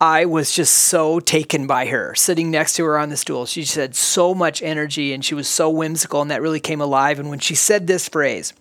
I 0.00 0.24
was 0.24 0.52
just 0.52 0.74
so 0.74 1.20
taken 1.20 1.66
by 1.66 1.86
her 1.86 2.14
sitting 2.14 2.50
next 2.50 2.74
to 2.74 2.84
her 2.84 2.98
on 2.98 3.08
the 3.08 3.16
stool. 3.16 3.46
She 3.46 3.64
said 3.64 3.94
so 3.94 4.34
much 4.34 4.62
energy 4.62 5.12
and 5.12 5.24
she 5.24 5.34
was 5.34 5.48
so 5.48 5.70
whimsical, 5.70 6.20
and 6.20 6.30
that 6.30 6.42
really 6.42 6.60
came 6.60 6.80
alive. 6.80 7.18
And 7.18 7.30
when 7.30 7.38
she 7.38 7.54
said 7.54 7.86
this 7.86 8.08
phrase, 8.08 8.52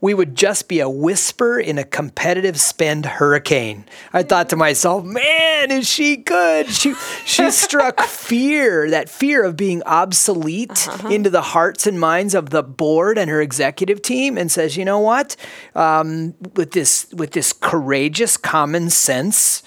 we 0.00 0.14
would 0.14 0.36
just 0.36 0.68
be 0.68 0.78
a 0.80 0.88
whisper 0.88 1.58
in 1.58 1.76
a 1.78 1.84
competitive 1.84 2.60
spend 2.60 3.04
hurricane. 3.04 3.84
I 4.12 4.22
thought 4.22 4.48
to 4.50 4.56
myself, 4.56 5.04
man, 5.04 5.72
is 5.72 5.88
she 5.88 6.16
good? 6.16 6.68
She, 6.68 6.94
she 7.24 7.50
struck 7.50 8.00
fear, 8.02 8.88
that 8.90 9.08
fear 9.08 9.44
of 9.44 9.56
being 9.56 9.82
obsolete 9.82 10.86
uh-huh. 10.88 11.08
into 11.08 11.30
the 11.30 11.42
hearts 11.42 11.86
and 11.86 11.98
minds 11.98 12.34
of 12.34 12.50
the 12.50 12.62
board 12.62 13.18
and 13.18 13.28
her 13.28 13.40
executive 13.40 14.00
team 14.00 14.38
and 14.38 14.52
says, 14.52 14.76
you 14.76 14.84
know 14.84 15.00
what? 15.00 15.34
Um, 15.74 16.34
with 16.54 16.72
this, 16.72 17.12
with 17.12 17.32
this 17.32 17.52
courageous 17.52 18.36
common 18.36 18.90
sense 18.90 19.64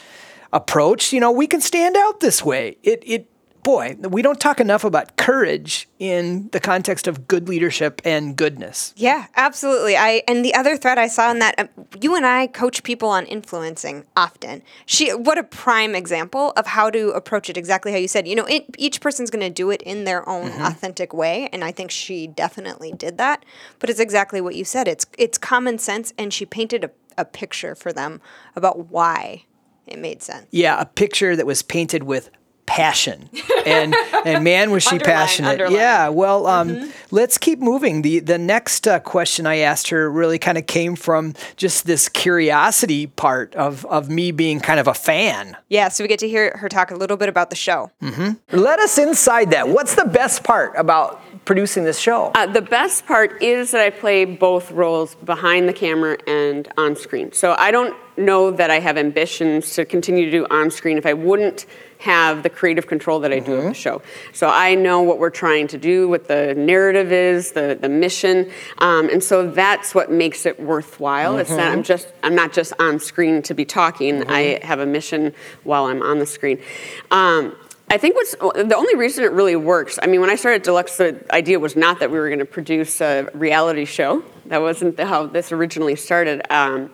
approach, 0.54 1.14
you 1.14 1.20
know, 1.20 1.32
we 1.32 1.48
can 1.48 1.62
stand 1.62 1.96
out 1.96 2.20
this 2.20 2.44
way. 2.44 2.78
It, 2.84 3.04
it, 3.06 3.28
boy, 3.64 3.96
we 4.02 4.22
don't 4.22 4.40
talk 4.40 4.60
enough 4.60 4.84
about 4.84 5.18
courage 5.18 5.88
in 6.00 6.50
the 6.52 6.60
context 6.60 7.08
of 7.08 7.28
good 7.28 7.48
leadership 7.48 8.02
and 8.04 8.36
goodness. 8.36 8.94
Yeah, 8.98 9.28
absolutely. 9.36 9.96
I 9.96 10.24
and 10.28 10.44
the 10.44 10.54
other 10.56 10.78
thread 10.78 10.98
I 10.98 11.08
saw 11.08 11.32
in 11.32 11.40
that, 11.40 11.56
uh, 11.60 11.68
you 12.02 12.16
and 12.16 12.26
I 12.26 12.48
coach 12.48 12.84
people 12.84 13.10
on 13.10 13.26
influencing 13.26 14.06
often. 14.18 14.64
She, 14.86 15.14
what 15.14 15.38
a 15.38 15.44
prime 15.44 15.96
example 15.96 16.52
of 16.58 16.68
how 16.68 16.90
to 16.90 17.10
approach 17.12 17.50
it. 17.50 17.58
Exactly 17.58 17.92
how 17.92 17.98
you 17.98 18.08
said. 18.08 18.28
You 18.28 18.36
know, 18.36 18.46
it, 18.46 18.66
each 18.78 19.02
person's 19.02 19.30
going 19.30 19.42
to 19.42 19.50
do 19.50 19.70
it 19.70 19.82
in 19.84 20.06
their 20.06 20.28
own 20.28 20.50
mm-hmm. 20.50 20.64
authentic 20.64 21.14
way, 21.14 21.50
and 21.54 21.64
I 21.64 21.72
think 21.72 21.92
she 21.92 22.28
definitely 22.28 22.92
did 22.92 23.18
that. 23.20 23.46
But 23.80 23.90
it's 23.90 24.00
exactly 24.00 24.42
what 24.42 24.56
you 24.56 24.66
said. 24.66 24.88
It's 24.88 25.06
it's 25.18 25.38
common 25.38 25.78
sense, 25.78 26.14
and 26.18 26.34
she 26.34 26.46
painted 26.46 26.84
a, 26.84 26.92
a 27.18 27.26
picture 27.26 27.76
for 27.76 27.94
them 27.94 28.22
about 28.56 28.90
why 28.90 29.46
it 29.92 30.00
made 30.00 30.22
sense. 30.22 30.48
Yeah, 30.52 30.80
a 30.80 30.86
picture 30.86 31.36
that 31.36 31.46
was 31.46 31.62
painted 31.62 32.04
with 32.04 32.30
passion 32.72 33.30
and 33.66 33.94
and 34.26 34.44
man 34.46 34.72
was 34.72 34.84
she 34.84 34.92
underline, 34.92 35.14
passionate 35.14 35.50
underline. 35.50 35.74
yeah 35.74 36.08
well 36.08 36.48
um, 36.48 36.70
mm-hmm. 36.70 36.90
let's 37.12 37.38
keep 37.38 37.60
moving 37.60 38.02
the 38.02 38.20
the 38.20 38.38
next 38.38 38.88
uh, 38.88 38.98
question 39.00 39.46
i 39.46 39.58
asked 39.58 39.90
her 39.90 40.10
really 40.10 40.40
kind 40.40 40.58
of 40.58 40.66
came 40.68 40.96
from 40.96 41.34
just 41.58 41.86
this 41.86 42.08
curiosity 42.08 43.08
part 43.08 43.54
of 43.56 43.86
of 43.88 44.10
me 44.10 44.32
being 44.32 44.60
kind 44.60 44.80
of 44.80 44.88
a 44.88 44.94
fan 44.94 45.58
yeah 45.68 45.90
so 45.90 46.02
we 46.02 46.08
get 46.08 46.20
to 46.20 46.30
hear 46.30 46.56
her 46.58 46.70
talk 46.70 46.92
a 46.92 46.96
little 46.96 47.18
bit 47.18 47.28
about 47.28 47.50
the 47.50 47.58
show 47.58 47.92
mm-hmm. 48.02 48.32
let 48.58 48.80
us 48.80 48.98
inside 48.98 49.52
that 49.52 49.68
what's 49.68 49.96
the 49.96 50.06
best 50.06 50.44
part 50.44 50.72
about 50.78 51.22
producing 51.46 51.84
this 51.84 52.00
show 52.00 52.32
uh, 52.36 52.46
the 52.46 52.62
best 52.62 53.06
part 53.06 53.42
is 53.42 53.72
that 53.72 53.82
i 53.82 53.90
play 53.90 54.26
both 54.26 54.72
roles 54.72 55.16
behind 55.16 55.68
the 55.68 55.74
camera 55.74 56.18
and 56.28 56.72
on 56.78 56.96
screen 56.96 57.32
so 57.32 57.56
i 57.58 57.72
don't 57.72 57.96
know 58.18 58.52
that 58.52 58.70
i 58.70 58.80
have 58.80 58.98
ambitions 58.98 59.74
to 59.74 59.86
continue 59.86 60.26
to 60.26 60.32
do 60.32 60.46
on 60.50 60.70
screen 60.70 60.98
if 60.98 61.06
i 61.06 61.14
wouldn't 61.14 61.66
have 62.02 62.42
the 62.42 62.50
creative 62.50 62.88
control 62.88 63.20
that 63.20 63.32
I 63.32 63.40
do 63.40 63.46
mm-hmm. 63.46 63.52
of 63.52 63.58
the 63.58 63.70
mm-hmm. 63.70 63.74
show. 63.74 64.02
So 64.34 64.50
I 64.50 64.74
know 64.74 65.02
what 65.02 65.20
we're 65.20 65.30
trying 65.30 65.68
to 65.68 65.78
do, 65.78 66.10
what 66.10 66.28
the 66.28 66.56
narrative 66.56 67.12
is, 67.12 67.52
the, 67.52 67.78
the 67.80 67.90
mission, 67.90 68.52
um, 68.80 69.10
and 69.10 69.24
so 69.24 69.50
that's 69.50 69.94
what 69.94 70.12
makes 70.12 70.48
it 70.48 70.60
worthwhile. 70.60 71.34
Mm-hmm. 71.34 71.42
It's 71.42 71.50
that 71.52 71.72
I'm 71.72 71.84
just 71.84 72.12
I'm 72.24 72.36
not 72.36 72.54
just 72.54 72.74
on 72.80 73.00
screen 73.00 73.44
to 73.44 73.54
be 73.54 73.66
talking. 73.66 74.22
Mm-hmm. 74.22 74.32
I 74.32 74.60
have 74.64 74.80
a 74.80 74.86
mission 74.86 75.34
while 75.64 75.86
I'm 75.86 76.02
on 76.02 76.18
the 76.18 76.26
screen. 76.26 76.60
Um, 77.12 77.56
I 77.92 77.98
think 77.98 78.16
what's 78.16 78.32
the 78.32 78.76
only 78.78 78.96
reason 78.96 79.26
it 79.26 79.34
really 79.34 79.58
works. 79.58 80.00
I 80.02 80.08
mean, 80.08 80.22
when 80.22 80.30
I 80.30 80.36
started 80.36 80.64
Deluxe, 80.64 80.96
the 80.96 81.26
idea 81.30 81.60
was 81.60 81.76
not 81.76 82.00
that 82.00 82.10
we 82.10 82.18
were 82.18 82.30
going 82.30 82.40
to 82.40 82.46
produce 82.46 83.02
a 83.02 83.28
reality 83.34 83.84
show. 83.84 84.24
That 84.46 84.62
wasn't 84.62 84.98
how 84.98 85.26
this 85.26 85.52
originally 85.52 85.98
started. 85.98 86.42
Um, 86.50 86.90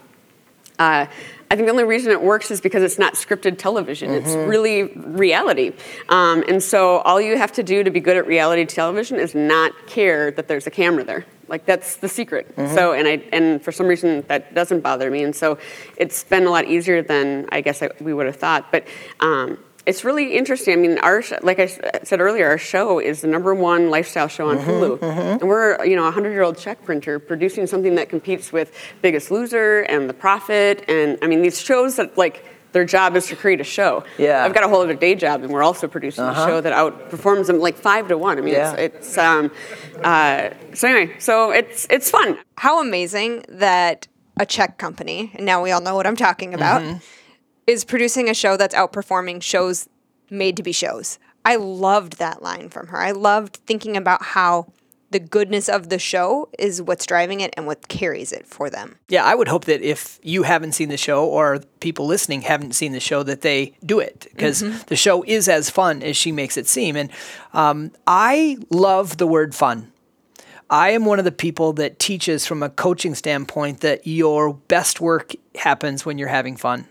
uh, 0.79 1.05
I 1.49 1.55
think 1.55 1.67
the 1.67 1.71
only 1.71 1.83
reason 1.83 2.11
it 2.11 2.21
works 2.21 2.49
is 2.49 2.61
because 2.61 2.81
it's 2.81 2.97
not 2.97 3.13
scripted 3.13 3.59
television. 3.59 4.09
Mm-hmm. 4.09 4.25
It's 4.25 4.35
really 4.49 4.85
reality. 4.85 5.73
Um, 6.09 6.43
and 6.47 6.63
so 6.63 6.97
all 6.99 7.21
you 7.21 7.37
have 7.37 7.51
to 7.53 7.63
do 7.63 7.83
to 7.83 7.91
be 7.91 7.99
good 7.99 8.17
at 8.17 8.25
reality 8.25 8.65
television 8.65 9.19
is 9.19 9.35
not 9.35 9.73
care 9.85 10.31
that 10.31 10.47
there's 10.47 10.65
a 10.65 10.71
camera 10.71 11.03
there. 11.03 11.25
Like 11.47 11.67
that's 11.67 11.97
the 11.97 12.09
secret. 12.09 12.55
Mm-hmm. 12.55 12.73
So 12.73 12.93
and 12.93 13.07
I 13.07 13.23
and 13.31 13.61
for 13.61 13.71
some 13.71 13.85
reason 13.85 14.25
that 14.29 14.55
doesn't 14.55 14.81
bother 14.81 15.11
me. 15.11 15.23
And 15.23 15.35
so 15.35 15.59
it's 15.95 16.23
been 16.23 16.47
a 16.47 16.49
lot 16.49 16.65
easier 16.65 17.03
than 17.03 17.47
I 17.51 17.61
guess 17.61 17.83
I, 17.83 17.91
we 18.01 18.15
would 18.15 18.25
have 18.25 18.35
thought. 18.35 18.71
But 18.71 18.87
um, 19.19 19.59
it's 19.87 20.03
really 20.03 20.35
interesting. 20.35 20.73
I 20.73 20.75
mean, 20.75 20.99
our 20.99 21.23
like 21.41 21.59
I 21.59 21.67
said 22.03 22.19
earlier, 22.19 22.47
our 22.49 22.57
show 22.57 22.99
is 22.99 23.21
the 23.21 23.27
number 23.27 23.55
one 23.55 23.89
lifestyle 23.89 24.27
show 24.27 24.49
on 24.49 24.57
mm-hmm, 24.57 24.69
Hulu, 24.69 24.97
mm-hmm. 24.99 25.19
and 25.39 25.47
we're 25.47 25.83
you 25.85 25.95
know 25.95 26.05
a 26.05 26.11
hundred 26.11 26.31
year 26.31 26.43
old 26.43 26.57
check 26.57 26.83
printer 26.83 27.19
producing 27.19 27.65
something 27.67 27.95
that 27.95 28.09
competes 28.09 28.51
with 28.51 28.77
Biggest 29.01 29.31
Loser 29.31 29.81
and 29.83 30.09
The 30.09 30.13
Profit, 30.13 30.83
and 30.89 31.17
I 31.21 31.27
mean 31.27 31.41
these 31.41 31.59
shows 31.61 31.95
that 31.95 32.17
like 32.17 32.45
their 32.73 32.83
job 32.83 33.15
is 33.15 33.27
to 33.27 33.37
create 33.37 33.61
a 33.61 33.63
show. 33.63 34.03
Yeah. 34.17 34.43
I've 34.43 34.53
got 34.53 34.65
a 34.65 34.67
whole 34.67 34.81
other 34.81 34.93
day 34.93 35.15
job, 35.15 35.41
and 35.41 35.53
we're 35.53 35.63
also 35.63 35.87
producing 35.87 36.25
uh-huh. 36.25 36.43
a 36.43 36.47
show 36.47 36.61
that 36.61 36.73
outperforms 36.73 37.47
them 37.47 37.59
like 37.59 37.77
five 37.77 38.09
to 38.09 38.17
one. 38.17 38.37
I 38.37 38.41
mean, 38.41 38.55
yeah. 38.55 38.73
it's, 38.73 38.97
it's 39.07 39.17
um, 39.17 39.51
uh, 40.03 40.49
so 40.73 40.89
anyway, 40.89 41.15
so 41.17 41.51
it's 41.51 41.87
it's 41.89 42.11
fun. 42.11 42.37
How 42.57 42.81
amazing 42.81 43.45
that 43.47 44.09
a 44.37 44.45
check 44.45 44.77
company, 44.77 45.31
and 45.33 45.45
now 45.45 45.63
we 45.63 45.71
all 45.71 45.81
know 45.81 45.95
what 45.95 46.05
I'm 46.05 46.17
talking 46.17 46.53
about. 46.53 46.81
Mm-hmm 46.81 47.16
is 47.67 47.83
producing 47.83 48.29
a 48.29 48.33
show 48.33 48.57
that's 48.57 48.73
outperforming 48.73 49.43
shows 49.43 49.87
made 50.29 50.57
to 50.57 50.63
be 50.63 50.71
shows. 50.71 51.19
I 51.45 51.57
loved 51.57 52.17
that 52.17 52.41
line 52.41 52.69
from 52.69 52.87
her. 52.87 52.97
I 52.97 53.11
loved 53.11 53.57
thinking 53.67 53.95
about 53.95 54.23
how 54.23 54.67
the 55.11 55.19
goodness 55.19 55.69
of 55.69 55.87
the 55.87 55.99
show 55.99 56.49
is 56.59 56.81
what's 56.81 57.05
driving 57.05 57.39
it 57.39 57.53
and 57.55 57.65
what 57.65 57.87
carries 57.87 58.33
it 58.33 58.45
for 58.45 58.69
them. 58.69 58.97
Yeah, 59.07 59.23
I 59.23 59.35
would 59.35 59.47
hope 59.47 59.65
that 59.65 59.81
if 59.81 60.19
you 60.21 60.43
haven't 60.43 60.73
seen 60.73 60.89
the 60.89 60.97
show 60.97 61.25
or 61.25 61.59
people 61.79 62.05
listening 62.05 62.41
haven't 62.41 62.73
seen 62.73 62.91
the 62.91 62.99
show, 62.99 63.23
that 63.23 63.41
they 63.41 63.73
do 63.85 63.99
it 63.99 64.27
because 64.31 64.61
mm-hmm. 64.61 64.77
the 64.87 64.97
show 64.97 65.23
is 65.23 65.47
as 65.47 65.69
fun 65.69 66.03
as 66.03 66.17
she 66.17 66.33
makes 66.33 66.57
it 66.57 66.67
seem. 66.67 66.97
And 66.97 67.09
um, 67.53 67.91
I 68.05 68.57
love 68.69 69.17
the 69.17 69.27
word 69.27 69.55
fun. 69.55 69.93
I 70.69 70.89
am 70.89 71.05
one 71.05 71.19
of 71.19 71.25
the 71.25 71.31
people 71.31 71.71
that 71.73 71.99
teaches 71.99 72.45
from 72.45 72.61
a 72.61 72.69
coaching 72.69 73.15
standpoint 73.15 73.79
that 73.79 74.05
your 74.05 74.53
best 74.53 74.99
work 74.99 75.31
happens 75.55 76.05
when 76.05 76.17
you're 76.17 76.27
having 76.27 76.57
fun 76.57 76.87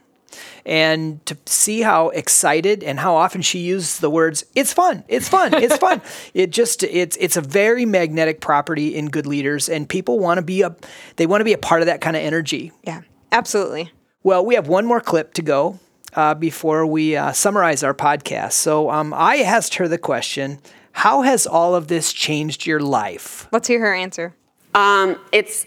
and 0.65 1.25
to 1.27 1.37
see 1.47 1.81
how 1.81 2.09
excited 2.11 2.83
and 2.83 2.99
how 2.99 3.15
often 3.15 3.43
she 3.43 3.59
uses 3.61 3.99
the 4.01 4.11
words 4.11 4.45
it's 4.55 4.73
fun 4.73 5.05
it's 5.09 5.29
fun 5.29 5.55
it's 5.55 5.77
fun 5.77 6.01
it 6.35 6.51
just 6.51 6.83
it's 6.83 7.17
it's 7.19 7.37
a 7.37 7.41
very 7.41 7.85
magnetic 7.85 8.41
property 8.41 8.95
in 8.95 9.07
good 9.09 9.27
leaders 9.27 9.69
and 9.69 9.89
people 9.89 10.19
want 10.19 10.39
to 10.39 10.43
be 10.43 10.63
a 10.63 10.75
they 11.17 11.27
want 11.27 11.41
to 11.41 11.45
be 11.45 11.53
a 11.53 11.59
part 11.59 11.83
of 11.83 11.87
that 11.87 12.01
kind 12.01 12.17
of 12.17 12.23
energy. 12.23 12.73
Yeah 12.83 13.03
absolutely. 13.33 13.91
Well 14.23 14.45
we 14.45 14.55
have 14.55 14.69
one 14.69 14.87
more 14.87 15.01
clip 15.01 15.35
to 15.35 15.43
go 15.43 15.79
uh, 16.15 16.35
before 16.35 16.87
we 16.87 17.17
uh, 17.17 17.33
summarize 17.33 17.83
our 17.83 17.95
podcast. 17.95 18.53
So 18.53 18.91
um, 18.91 19.13
i 19.15 19.39
asked 19.39 19.75
her 19.77 19.89
the 19.89 19.99
question 19.99 20.61
how 20.93 21.21
has 21.23 21.47
all 21.47 21.75
of 21.75 21.89
this 21.89 22.11
changed 22.11 22.67
your 22.67 22.81
life? 22.81 23.49
Let's 23.53 23.69
hear 23.69 23.81
her 23.81 23.95
answer. 23.95 24.35
Um, 24.75 25.19
it's 25.31 25.67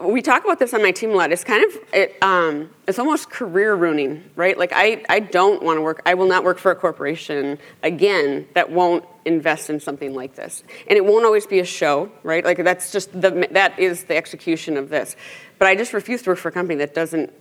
we 0.00 0.22
talk 0.22 0.44
about 0.44 0.58
this 0.58 0.74
on 0.74 0.82
my 0.82 0.90
team 0.90 1.10
a 1.10 1.14
lot. 1.14 1.32
It's 1.32 1.44
kind 1.44 1.64
of 1.64 1.78
it, 1.92 2.16
um, 2.22 2.70
it's 2.86 2.98
almost 2.98 3.30
career 3.30 3.74
ruining, 3.74 4.24
right? 4.36 4.58
Like 4.58 4.72
I, 4.74 5.04
I 5.08 5.20
don't 5.20 5.62
want 5.62 5.78
to 5.78 5.82
work. 5.82 6.02
I 6.06 6.14
will 6.14 6.28
not 6.28 6.44
work 6.44 6.58
for 6.58 6.70
a 6.70 6.76
corporation 6.76 7.58
again 7.82 8.48
that 8.54 8.70
won't 8.70 9.04
invest 9.24 9.70
in 9.70 9.80
something 9.80 10.14
like 10.14 10.34
this, 10.34 10.62
and 10.88 10.96
it 10.96 11.04
won't 11.04 11.24
always 11.24 11.46
be 11.46 11.60
a 11.60 11.64
show, 11.64 12.10
right? 12.22 12.44
Like 12.44 12.58
that's 12.58 12.92
just 12.92 13.12
the 13.12 13.48
that 13.52 13.78
is 13.78 14.04
the 14.04 14.16
execution 14.16 14.76
of 14.76 14.88
this. 14.88 15.16
But 15.58 15.68
I 15.68 15.76
just 15.76 15.92
refuse 15.92 16.22
to 16.22 16.30
work 16.30 16.38
for 16.38 16.48
a 16.48 16.52
company 16.52 16.76
that 16.76 16.94
doesn't 16.94 17.32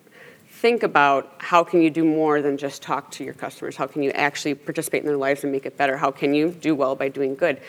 think 0.59 0.83
about 0.83 1.33
how 1.37 1.63
can 1.63 1.81
you 1.81 1.89
do 1.89 2.03
more 2.03 2.41
than 2.41 2.57
just 2.57 2.81
talk 2.81 3.09
to 3.11 3.23
your 3.23 3.33
customers. 3.33 3.77
How 3.77 3.87
can 3.87 4.03
you 4.03 4.11
actually 4.11 4.55
participate 4.55 5.01
in 5.01 5.07
their 5.07 5.15
lives 5.15 5.43
and 5.43 5.53
make 5.53 5.65
it 5.65 5.77
better? 5.77 5.95
How 5.95 6.11
can 6.11 6.33
you 6.33 6.49
do 6.49 6.75
well 6.75 6.97
by 6.97 7.07
doing 7.07 7.35
good? 7.35 7.61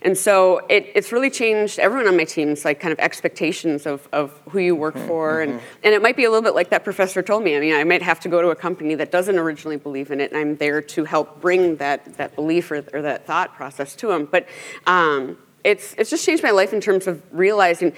And 0.00 0.16
so 0.16 0.60
it, 0.70 0.90
it's 0.94 1.12
really 1.12 1.28
changed 1.28 1.78
everyone 1.78 2.08
on 2.08 2.16
my 2.16 2.24
team's 2.24 2.64
like 2.64 2.80
kind 2.80 2.92
of 2.92 2.98
expectations 2.98 3.84
of, 3.84 4.08
of 4.10 4.32
who 4.48 4.58
you 4.58 4.74
work 4.74 4.94
mm-hmm. 4.94 5.06
for. 5.06 5.42
And, 5.42 5.60
and 5.84 5.92
it 5.92 6.00
might 6.00 6.16
be 6.16 6.24
a 6.24 6.30
little 6.30 6.42
bit 6.42 6.54
like 6.54 6.70
that 6.70 6.82
professor 6.82 7.20
told 7.20 7.44
me. 7.44 7.54
I 7.54 7.60
mean, 7.60 7.74
I 7.74 7.84
might 7.84 8.00
have 8.00 8.20
to 8.20 8.30
go 8.30 8.40
to 8.40 8.48
a 8.48 8.56
company 8.56 8.94
that 8.94 9.12
doesn't 9.12 9.38
originally 9.38 9.76
believe 9.76 10.10
in 10.10 10.18
it, 10.18 10.32
and 10.32 10.40
I'm 10.40 10.56
there 10.56 10.80
to 10.80 11.04
help 11.04 11.42
bring 11.42 11.76
that, 11.76 12.16
that 12.16 12.34
belief 12.34 12.70
or, 12.70 12.82
or 12.94 13.02
that 13.02 13.26
thought 13.26 13.54
process 13.54 13.94
to 13.96 14.06
them. 14.06 14.24
But 14.24 14.48
um, 14.86 15.36
it's, 15.62 15.94
it's 15.98 16.08
just 16.08 16.24
changed 16.24 16.42
my 16.42 16.52
life 16.52 16.72
in 16.72 16.80
terms 16.80 17.06
of 17.06 17.22
realizing 17.32 17.92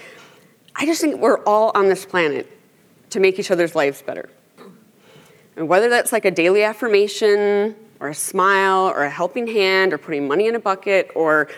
I 0.74 0.84
just 0.84 1.00
think 1.00 1.20
we're 1.20 1.44
all 1.44 1.70
on 1.76 1.88
this 1.88 2.04
planet 2.04 2.50
to 3.12 3.20
make 3.20 3.38
each 3.38 3.50
other's 3.50 3.74
lives 3.74 4.02
better. 4.02 4.28
And 5.56 5.68
whether 5.68 5.88
that's 5.88 6.12
like 6.12 6.24
a 6.24 6.30
daily 6.30 6.62
affirmation 6.62 7.76
or 8.00 8.08
a 8.08 8.14
smile 8.14 8.88
or 8.88 9.04
a 9.04 9.10
helping 9.10 9.46
hand 9.46 9.92
or 9.92 9.98
putting 9.98 10.26
money 10.26 10.46
in 10.46 10.54
a 10.54 10.60
bucket 10.60 11.10
or 11.14 11.48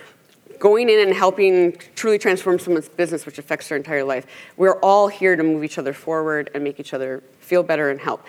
going 0.58 0.88
in 0.88 1.00
and 1.00 1.14
helping 1.14 1.76
truly 1.94 2.18
transform 2.18 2.58
someone's 2.58 2.88
business, 2.88 3.26
which 3.26 3.38
affects 3.38 3.68
their 3.68 3.76
entire 3.76 4.04
life. 4.04 4.26
We're 4.56 4.78
all 4.80 5.08
here 5.08 5.36
to 5.36 5.42
move 5.42 5.64
each 5.64 5.78
other 5.78 5.92
forward 5.92 6.50
and 6.54 6.64
make 6.64 6.80
each 6.80 6.92
other 6.92 7.22
feel 7.40 7.62
better 7.62 7.90
and 7.90 8.00
help. 8.00 8.26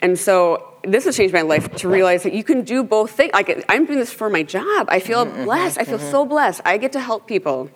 And 0.00 0.18
so 0.18 0.74
this 0.84 1.04
has 1.04 1.16
changed 1.16 1.34
my 1.34 1.42
life 1.42 1.74
to 1.76 1.88
realize 1.88 2.22
that 2.22 2.32
you 2.32 2.44
can 2.44 2.62
do 2.62 2.82
both 2.82 3.10
things. 3.10 3.32
Like 3.32 3.64
I'm 3.68 3.84
doing 3.86 3.98
this 3.98 4.12
for 4.12 4.30
my 4.30 4.42
job. 4.42 4.86
I 4.88 5.00
feel 5.00 5.26
mm-hmm, 5.26 5.44
blessed. 5.44 5.78
I 5.78 5.84
feel 5.84 5.98
mm-hmm. 5.98 6.10
so 6.10 6.24
blessed. 6.24 6.60
I 6.64 6.78
get 6.78 6.92
to 6.92 7.00
help 7.00 7.26
people 7.26 7.70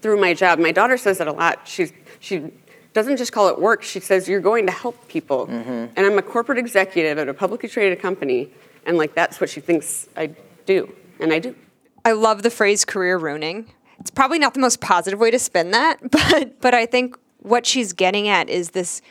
through 0.00 0.20
my 0.20 0.34
job. 0.34 0.58
My 0.58 0.72
daughter 0.72 0.96
says 0.96 1.18
that 1.18 1.28
a 1.28 1.32
lot. 1.32 1.66
She's 1.66 1.92
she 2.20 2.52
doesn't 2.92 3.16
just 3.16 3.32
call 3.32 3.48
it 3.48 3.58
work. 3.58 3.82
She 3.82 4.00
says 4.00 4.28
you're 4.28 4.40
going 4.40 4.66
to 4.66 4.72
help 4.72 5.08
people. 5.08 5.46
Mm-hmm. 5.46 5.70
And 5.96 5.98
I'm 5.98 6.18
a 6.18 6.22
corporate 6.22 6.58
executive 6.58 7.18
at 7.18 7.28
a 7.28 7.34
publicly 7.34 7.68
traded 7.68 8.00
company, 8.00 8.50
and 8.86 8.98
like 8.98 9.14
that's 9.14 9.40
what 9.40 9.50
she 9.50 9.60
thinks 9.60 10.08
I 10.16 10.34
do, 10.66 10.94
and 11.20 11.32
I 11.32 11.38
do. 11.38 11.54
I 12.04 12.12
love 12.12 12.42
the 12.42 12.50
phrase 12.50 12.84
career 12.84 13.16
ruining. 13.16 13.66
It's 13.98 14.10
probably 14.10 14.38
not 14.38 14.54
the 14.54 14.60
most 14.60 14.80
positive 14.80 15.20
way 15.20 15.30
to 15.30 15.38
spin 15.38 15.70
that, 15.70 15.98
but 16.10 16.60
but 16.60 16.74
I 16.74 16.86
think 16.86 17.16
what 17.38 17.66
she's 17.66 17.92
getting 17.92 18.28
at 18.28 18.48
is 18.48 18.70
this 18.70 19.02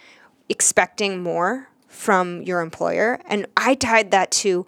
expecting 0.50 1.22
more 1.22 1.70
from 1.88 2.42
your 2.44 2.62
employer. 2.62 3.20
And 3.26 3.46
I 3.58 3.76
tied 3.76 4.12
that 4.12 4.32
to 4.32 4.66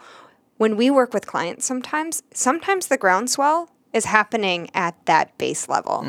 when 0.58 0.78
we 0.78 0.90
work 0.90 1.14
with 1.14 1.26
clients 1.26 1.66
sometimes, 1.66 2.24
sometimes 2.34 2.88
the 2.88 2.98
groundswell 2.98 3.70
is 3.92 4.06
happening 4.06 4.70
at 4.74 4.96
that 5.06 5.38
base 5.38 5.68
level. 5.70 6.04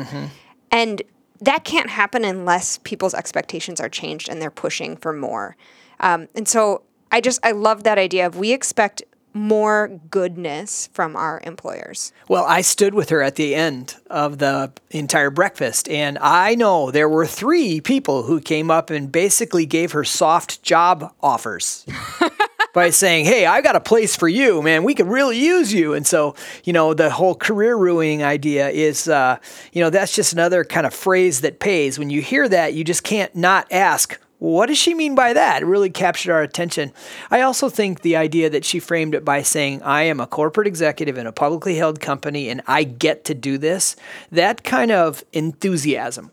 And 0.71 1.01
that 1.41 1.63
can't 1.63 1.89
happen 1.89 2.23
unless 2.23 2.79
people's 2.79 3.13
expectations 3.13 3.79
are 3.79 3.89
changed 3.89 4.29
and 4.29 4.41
they're 4.41 4.51
pushing 4.51 4.95
for 4.97 5.13
more. 5.13 5.55
Um, 5.99 6.27
and 6.35 6.47
so 6.47 6.83
I 7.11 7.21
just, 7.21 7.39
I 7.45 7.51
love 7.51 7.83
that 7.83 7.97
idea 7.97 8.25
of 8.25 8.37
we 8.37 8.51
expect 8.51 9.03
more 9.35 9.99
goodness 10.09 10.87
from 10.93 11.15
our 11.15 11.41
employers. 11.43 12.13
Well, 12.29 12.45
I 12.45 12.61
stood 12.61 12.93
with 12.93 13.09
her 13.09 13.21
at 13.21 13.35
the 13.35 13.53
end 13.53 13.95
of 14.09 14.37
the 14.37 14.71
entire 14.91 15.29
breakfast, 15.29 15.89
and 15.89 16.17
I 16.19 16.55
know 16.55 16.89
there 16.89 17.09
were 17.09 17.27
three 17.27 17.81
people 17.81 18.23
who 18.23 18.39
came 18.39 18.71
up 18.71 18.89
and 18.89 19.11
basically 19.11 19.65
gave 19.65 19.91
her 19.91 20.05
soft 20.05 20.63
job 20.63 21.13
offers. 21.21 21.85
by 22.75 22.91
saying, 22.91 23.25
"Hey, 23.25 23.47
I 23.47 23.61
got 23.61 23.75
a 23.75 23.79
place 23.79 24.15
for 24.15 24.27
you, 24.27 24.61
man. 24.61 24.83
We 24.83 24.93
could 24.93 25.07
really 25.07 25.39
use 25.39 25.73
you." 25.73 25.95
And 25.95 26.05
so, 26.05 26.35
you 26.63 26.73
know, 26.73 26.93
the 26.93 27.09
whole 27.09 27.33
career 27.33 27.75
ruining 27.75 28.21
idea 28.21 28.69
is, 28.69 29.07
uh, 29.07 29.37
you 29.73 29.81
know, 29.81 29.89
that's 29.89 30.13
just 30.13 30.33
another 30.33 30.63
kind 30.63 30.85
of 30.85 30.93
phrase 30.93 31.41
that 31.41 31.59
pays. 31.59 31.97
When 31.97 32.11
you 32.11 32.21
hear 32.21 32.47
that, 32.49 32.75
you 32.75 32.83
just 32.83 33.03
can't 33.03 33.33
not 33.35 33.65
ask, 33.71 34.19
what 34.39 34.67
does 34.67 34.77
she 34.77 34.93
mean 34.93 35.15
by 35.15 35.33
that? 35.33 35.61
It 35.61 35.65
really 35.65 35.89
captured 35.89 36.33
our 36.33 36.41
attention. 36.41 36.91
I 37.31 37.41
also 37.41 37.69
think 37.69 38.01
the 38.01 38.15
idea 38.17 38.49
that 38.49 38.65
she 38.65 38.79
framed 38.79 39.15
it 39.15 39.23
by 39.23 39.41
saying, 39.41 39.81
I 39.81 40.03
am 40.03 40.19
a 40.19 40.27
corporate 40.27 40.67
executive 40.67 41.17
in 41.17 41.25
a 41.25 41.31
publicly 41.31 41.75
held 41.75 41.99
company 42.01 42.49
and 42.49 42.61
I 42.67 42.83
get 42.83 43.23
to 43.25 43.33
do 43.33 43.57
this, 43.57 43.95
that 44.31 44.63
kind 44.63 44.91
of 44.91 45.23
enthusiasm 45.31 46.31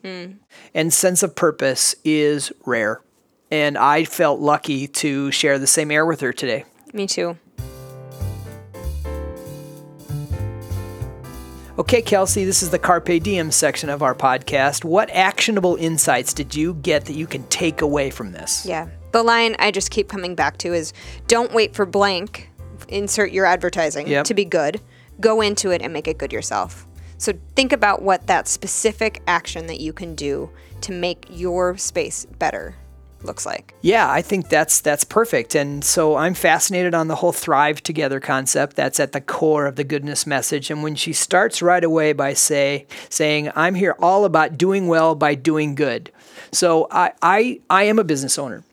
and 0.74 0.92
sense 0.92 1.22
of 1.22 1.34
purpose 1.36 1.94
is 2.04 2.52
rare. 2.66 3.00
And 3.52 3.76
I 3.76 4.06
felt 4.06 4.40
lucky 4.40 4.88
to 4.88 5.30
share 5.30 5.58
the 5.58 5.66
same 5.66 5.90
air 5.90 6.06
with 6.06 6.22
her 6.22 6.32
today. 6.32 6.64
Me 6.94 7.06
too. 7.06 7.36
Okay, 11.78 12.00
Kelsey, 12.00 12.46
this 12.46 12.62
is 12.62 12.70
the 12.70 12.78
Carpe 12.78 13.22
Diem 13.22 13.50
section 13.50 13.90
of 13.90 14.02
our 14.02 14.14
podcast. 14.14 14.86
What 14.86 15.10
actionable 15.10 15.76
insights 15.76 16.32
did 16.32 16.54
you 16.54 16.72
get 16.74 17.04
that 17.04 17.12
you 17.12 17.26
can 17.26 17.44
take 17.48 17.82
away 17.82 18.08
from 18.08 18.32
this? 18.32 18.64
Yeah. 18.64 18.88
The 19.10 19.22
line 19.22 19.54
I 19.58 19.70
just 19.70 19.90
keep 19.90 20.08
coming 20.08 20.34
back 20.34 20.56
to 20.58 20.72
is 20.72 20.94
don't 21.28 21.52
wait 21.52 21.74
for 21.74 21.84
blank, 21.84 22.50
insert 22.88 23.32
your 23.32 23.44
advertising 23.44 24.08
Yep. 24.08 24.24
to 24.26 24.34
be 24.34 24.46
good. 24.46 24.80
Go 25.20 25.42
into 25.42 25.70
it 25.72 25.82
and 25.82 25.92
make 25.92 26.08
it 26.08 26.16
good 26.16 26.32
yourself. 26.32 26.86
So 27.18 27.34
think 27.54 27.74
about 27.74 28.00
what 28.00 28.26
that 28.28 28.48
specific 28.48 29.20
action 29.26 29.66
that 29.66 29.80
you 29.80 29.92
can 29.92 30.14
do 30.14 30.48
to 30.80 30.92
make 30.92 31.26
your 31.28 31.76
space 31.76 32.24
better 32.38 32.76
looks 33.24 33.46
like. 33.46 33.74
Yeah, 33.82 34.10
I 34.10 34.22
think 34.22 34.48
that's 34.48 34.80
that's 34.80 35.04
perfect. 35.04 35.54
And 35.54 35.84
so 35.84 36.16
I'm 36.16 36.34
fascinated 36.34 36.94
on 36.94 37.08
the 37.08 37.16
whole 37.16 37.32
thrive 37.32 37.82
together 37.82 38.20
concept. 38.20 38.76
That's 38.76 39.00
at 39.00 39.12
the 39.12 39.20
core 39.20 39.66
of 39.66 39.76
the 39.76 39.84
goodness 39.84 40.26
message. 40.26 40.70
And 40.70 40.82
when 40.82 40.94
she 40.94 41.12
starts 41.12 41.62
right 41.62 41.82
away 41.82 42.12
by 42.12 42.34
say 42.34 42.86
saying, 43.08 43.50
I'm 43.54 43.74
here 43.74 43.96
all 43.98 44.24
about 44.24 44.58
doing 44.58 44.88
well 44.88 45.14
by 45.14 45.34
doing 45.34 45.74
good. 45.74 46.10
So 46.50 46.88
I 46.90 47.12
I, 47.22 47.60
I 47.70 47.84
am 47.84 47.98
a 47.98 48.04
business 48.04 48.38
owner. 48.38 48.64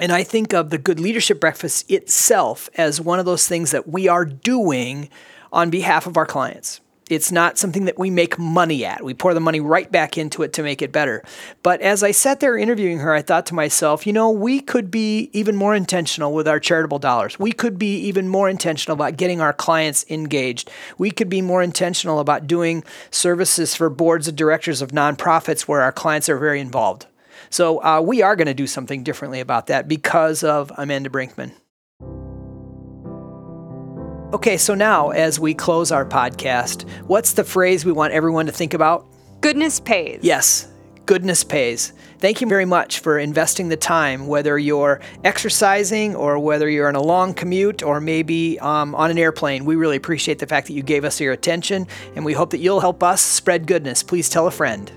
And 0.00 0.10
I 0.10 0.24
think 0.24 0.52
of 0.52 0.70
the 0.70 0.78
Good 0.78 0.98
Leadership 0.98 1.40
Breakfast 1.40 1.88
itself 1.88 2.68
as 2.74 3.00
one 3.00 3.20
of 3.20 3.26
those 3.26 3.46
things 3.46 3.70
that 3.70 3.88
we 3.88 4.08
are 4.08 4.24
doing 4.24 5.08
on 5.52 5.70
behalf 5.70 6.08
of 6.08 6.16
our 6.16 6.26
clients. 6.26 6.80
It's 7.14 7.32
not 7.32 7.58
something 7.58 7.84
that 7.84 7.98
we 7.98 8.10
make 8.10 8.38
money 8.38 8.84
at. 8.84 9.04
We 9.04 9.14
pour 9.14 9.34
the 9.34 9.40
money 9.40 9.60
right 9.60 9.90
back 9.90 10.18
into 10.18 10.42
it 10.42 10.52
to 10.54 10.62
make 10.62 10.82
it 10.82 10.92
better. 10.92 11.22
But 11.62 11.80
as 11.80 12.02
I 12.02 12.10
sat 12.10 12.40
there 12.40 12.58
interviewing 12.58 12.98
her, 12.98 13.12
I 13.12 13.22
thought 13.22 13.46
to 13.46 13.54
myself, 13.54 14.06
you 14.06 14.12
know, 14.12 14.30
we 14.30 14.60
could 14.60 14.90
be 14.90 15.30
even 15.32 15.56
more 15.56 15.74
intentional 15.74 16.32
with 16.32 16.48
our 16.48 16.60
charitable 16.60 16.98
dollars. 16.98 17.38
We 17.38 17.52
could 17.52 17.78
be 17.78 17.96
even 18.00 18.28
more 18.28 18.48
intentional 18.48 18.94
about 18.94 19.16
getting 19.16 19.40
our 19.40 19.52
clients 19.52 20.04
engaged. 20.10 20.70
We 20.98 21.10
could 21.10 21.28
be 21.28 21.40
more 21.40 21.62
intentional 21.62 22.18
about 22.18 22.46
doing 22.46 22.84
services 23.10 23.74
for 23.74 23.88
boards 23.88 24.28
of 24.28 24.36
directors 24.36 24.82
of 24.82 24.90
nonprofits 24.90 25.62
where 25.62 25.82
our 25.82 25.92
clients 25.92 26.28
are 26.28 26.38
very 26.38 26.60
involved. 26.60 27.06
So 27.50 27.82
uh, 27.82 28.00
we 28.00 28.22
are 28.22 28.36
going 28.36 28.46
to 28.46 28.54
do 28.54 28.66
something 28.66 29.04
differently 29.04 29.40
about 29.40 29.68
that 29.68 29.86
because 29.86 30.42
of 30.42 30.72
Amanda 30.76 31.10
Brinkman. 31.10 31.52
Okay, 34.34 34.56
so 34.56 34.74
now 34.74 35.10
as 35.10 35.38
we 35.38 35.54
close 35.54 35.92
our 35.92 36.04
podcast, 36.04 36.90
what's 37.06 37.34
the 37.34 37.44
phrase 37.44 37.84
we 37.84 37.92
want 37.92 38.12
everyone 38.12 38.46
to 38.46 38.52
think 38.52 38.74
about? 38.74 39.06
Goodness 39.40 39.78
pays. 39.78 40.24
Yes, 40.24 40.66
goodness 41.06 41.44
pays. 41.44 41.92
Thank 42.18 42.40
you 42.40 42.48
very 42.48 42.64
much 42.64 42.98
for 42.98 43.16
investing 43.16 43.68
the 43.68 43.76
time, 43.76 44.26
whether 44.26 44.58
you're 44.58 45.00
exercising 45.22 46.16
or 46.16 46.40
whether 46.40 46.68
you're 46.68 46.88
on 46.88 46.96
a 46.96 47.00
long 47.00 47.32
commute 47.32 47.84
or 47.84 48.00
maybe 48.00 48.58
um, 48.58 48.92
on 48.96 49.12
an 49.12 49.18
airplane. 49.18 49.66
We 49.66 49.76
really 49.76 49.96
appreciate 49.96 50.40
the 50.40 50.48
fact 50.48 50.66
that 50.66 50.72
you 50.72 50.82
gave 50.82 51.04
us 51.04 51.20
your 51.20 51.32
attention 51.32 51.86
and 52.16 52.24
we 52.24 52.32
hope 52.32 52.50
that 52.50 52.58
you'll 52.58 52.80
help 52.80 53.04
us 53.04 53.22
spread 53.22 53.68
goodness. 53.68 54.02
Please 54.02 54.28
tell 54.28 54.48
a 54.48 54.50
friend. 54.50 54.90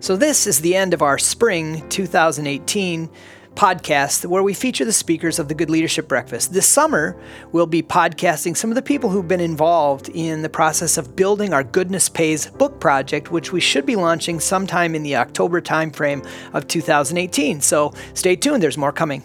So, 0.00 0.16
this 0.16 0.46
is 0.46 0.62
the 0.62 0.74
end 0.76 0.94
of 0.94 1.02
our 1.02 1.18
spring 1.18 1.86
2018 1.90 3.10
podcast 3.58 4.24
where 4.24 4.44
we 4.44 4.54
feature 4.54 4.84
the 4.84 4.92
speakers 4.92 5.40
of 5.40 5.48
the 5.48 5.54
Good 5.54 5.68
Leadership 5.68 6.06
Breakfast. 6.06 6.52
This 6.52 6.64
summer, 6.64 7.20
we'll 7.50 7.66
be 7.66 7.82
podcasting 7.82 8.56
some 8.56 8.70
of 8.70 8.76
the 8.76 8.82
people 8.82 9.10
who've 9.10 9.26
been 9.26 9.40
involved 9.40 10.08
in 10.10 10.42
the 10.42 10.48
process 10.48 10.96
of 10.96 11.16
building 11.16 11.52
our 11.52 11.64
Goodness 11.64 12.08
Pays 12.08 12.46
book 12.46 12.78
project, 12.78 13.32
which 13.32 13.52
we 13.52 13.60
should 13.60 13.84
be 13.84 13.96
launching 13.96 14.38
sometime 14.38 14.94
in 14.94 15.02
the 15.02 15.16
October 15.16 15.60
timeframe 15.60 16.24
of 16.54 16.68
2018. 16.68 17.60
So, 17.60 17.92
stay 18.14 18.36
tuned, 18.36 18.62
there's 18.62 18.78
more 18.78 18.92
coming. 18.92 19.24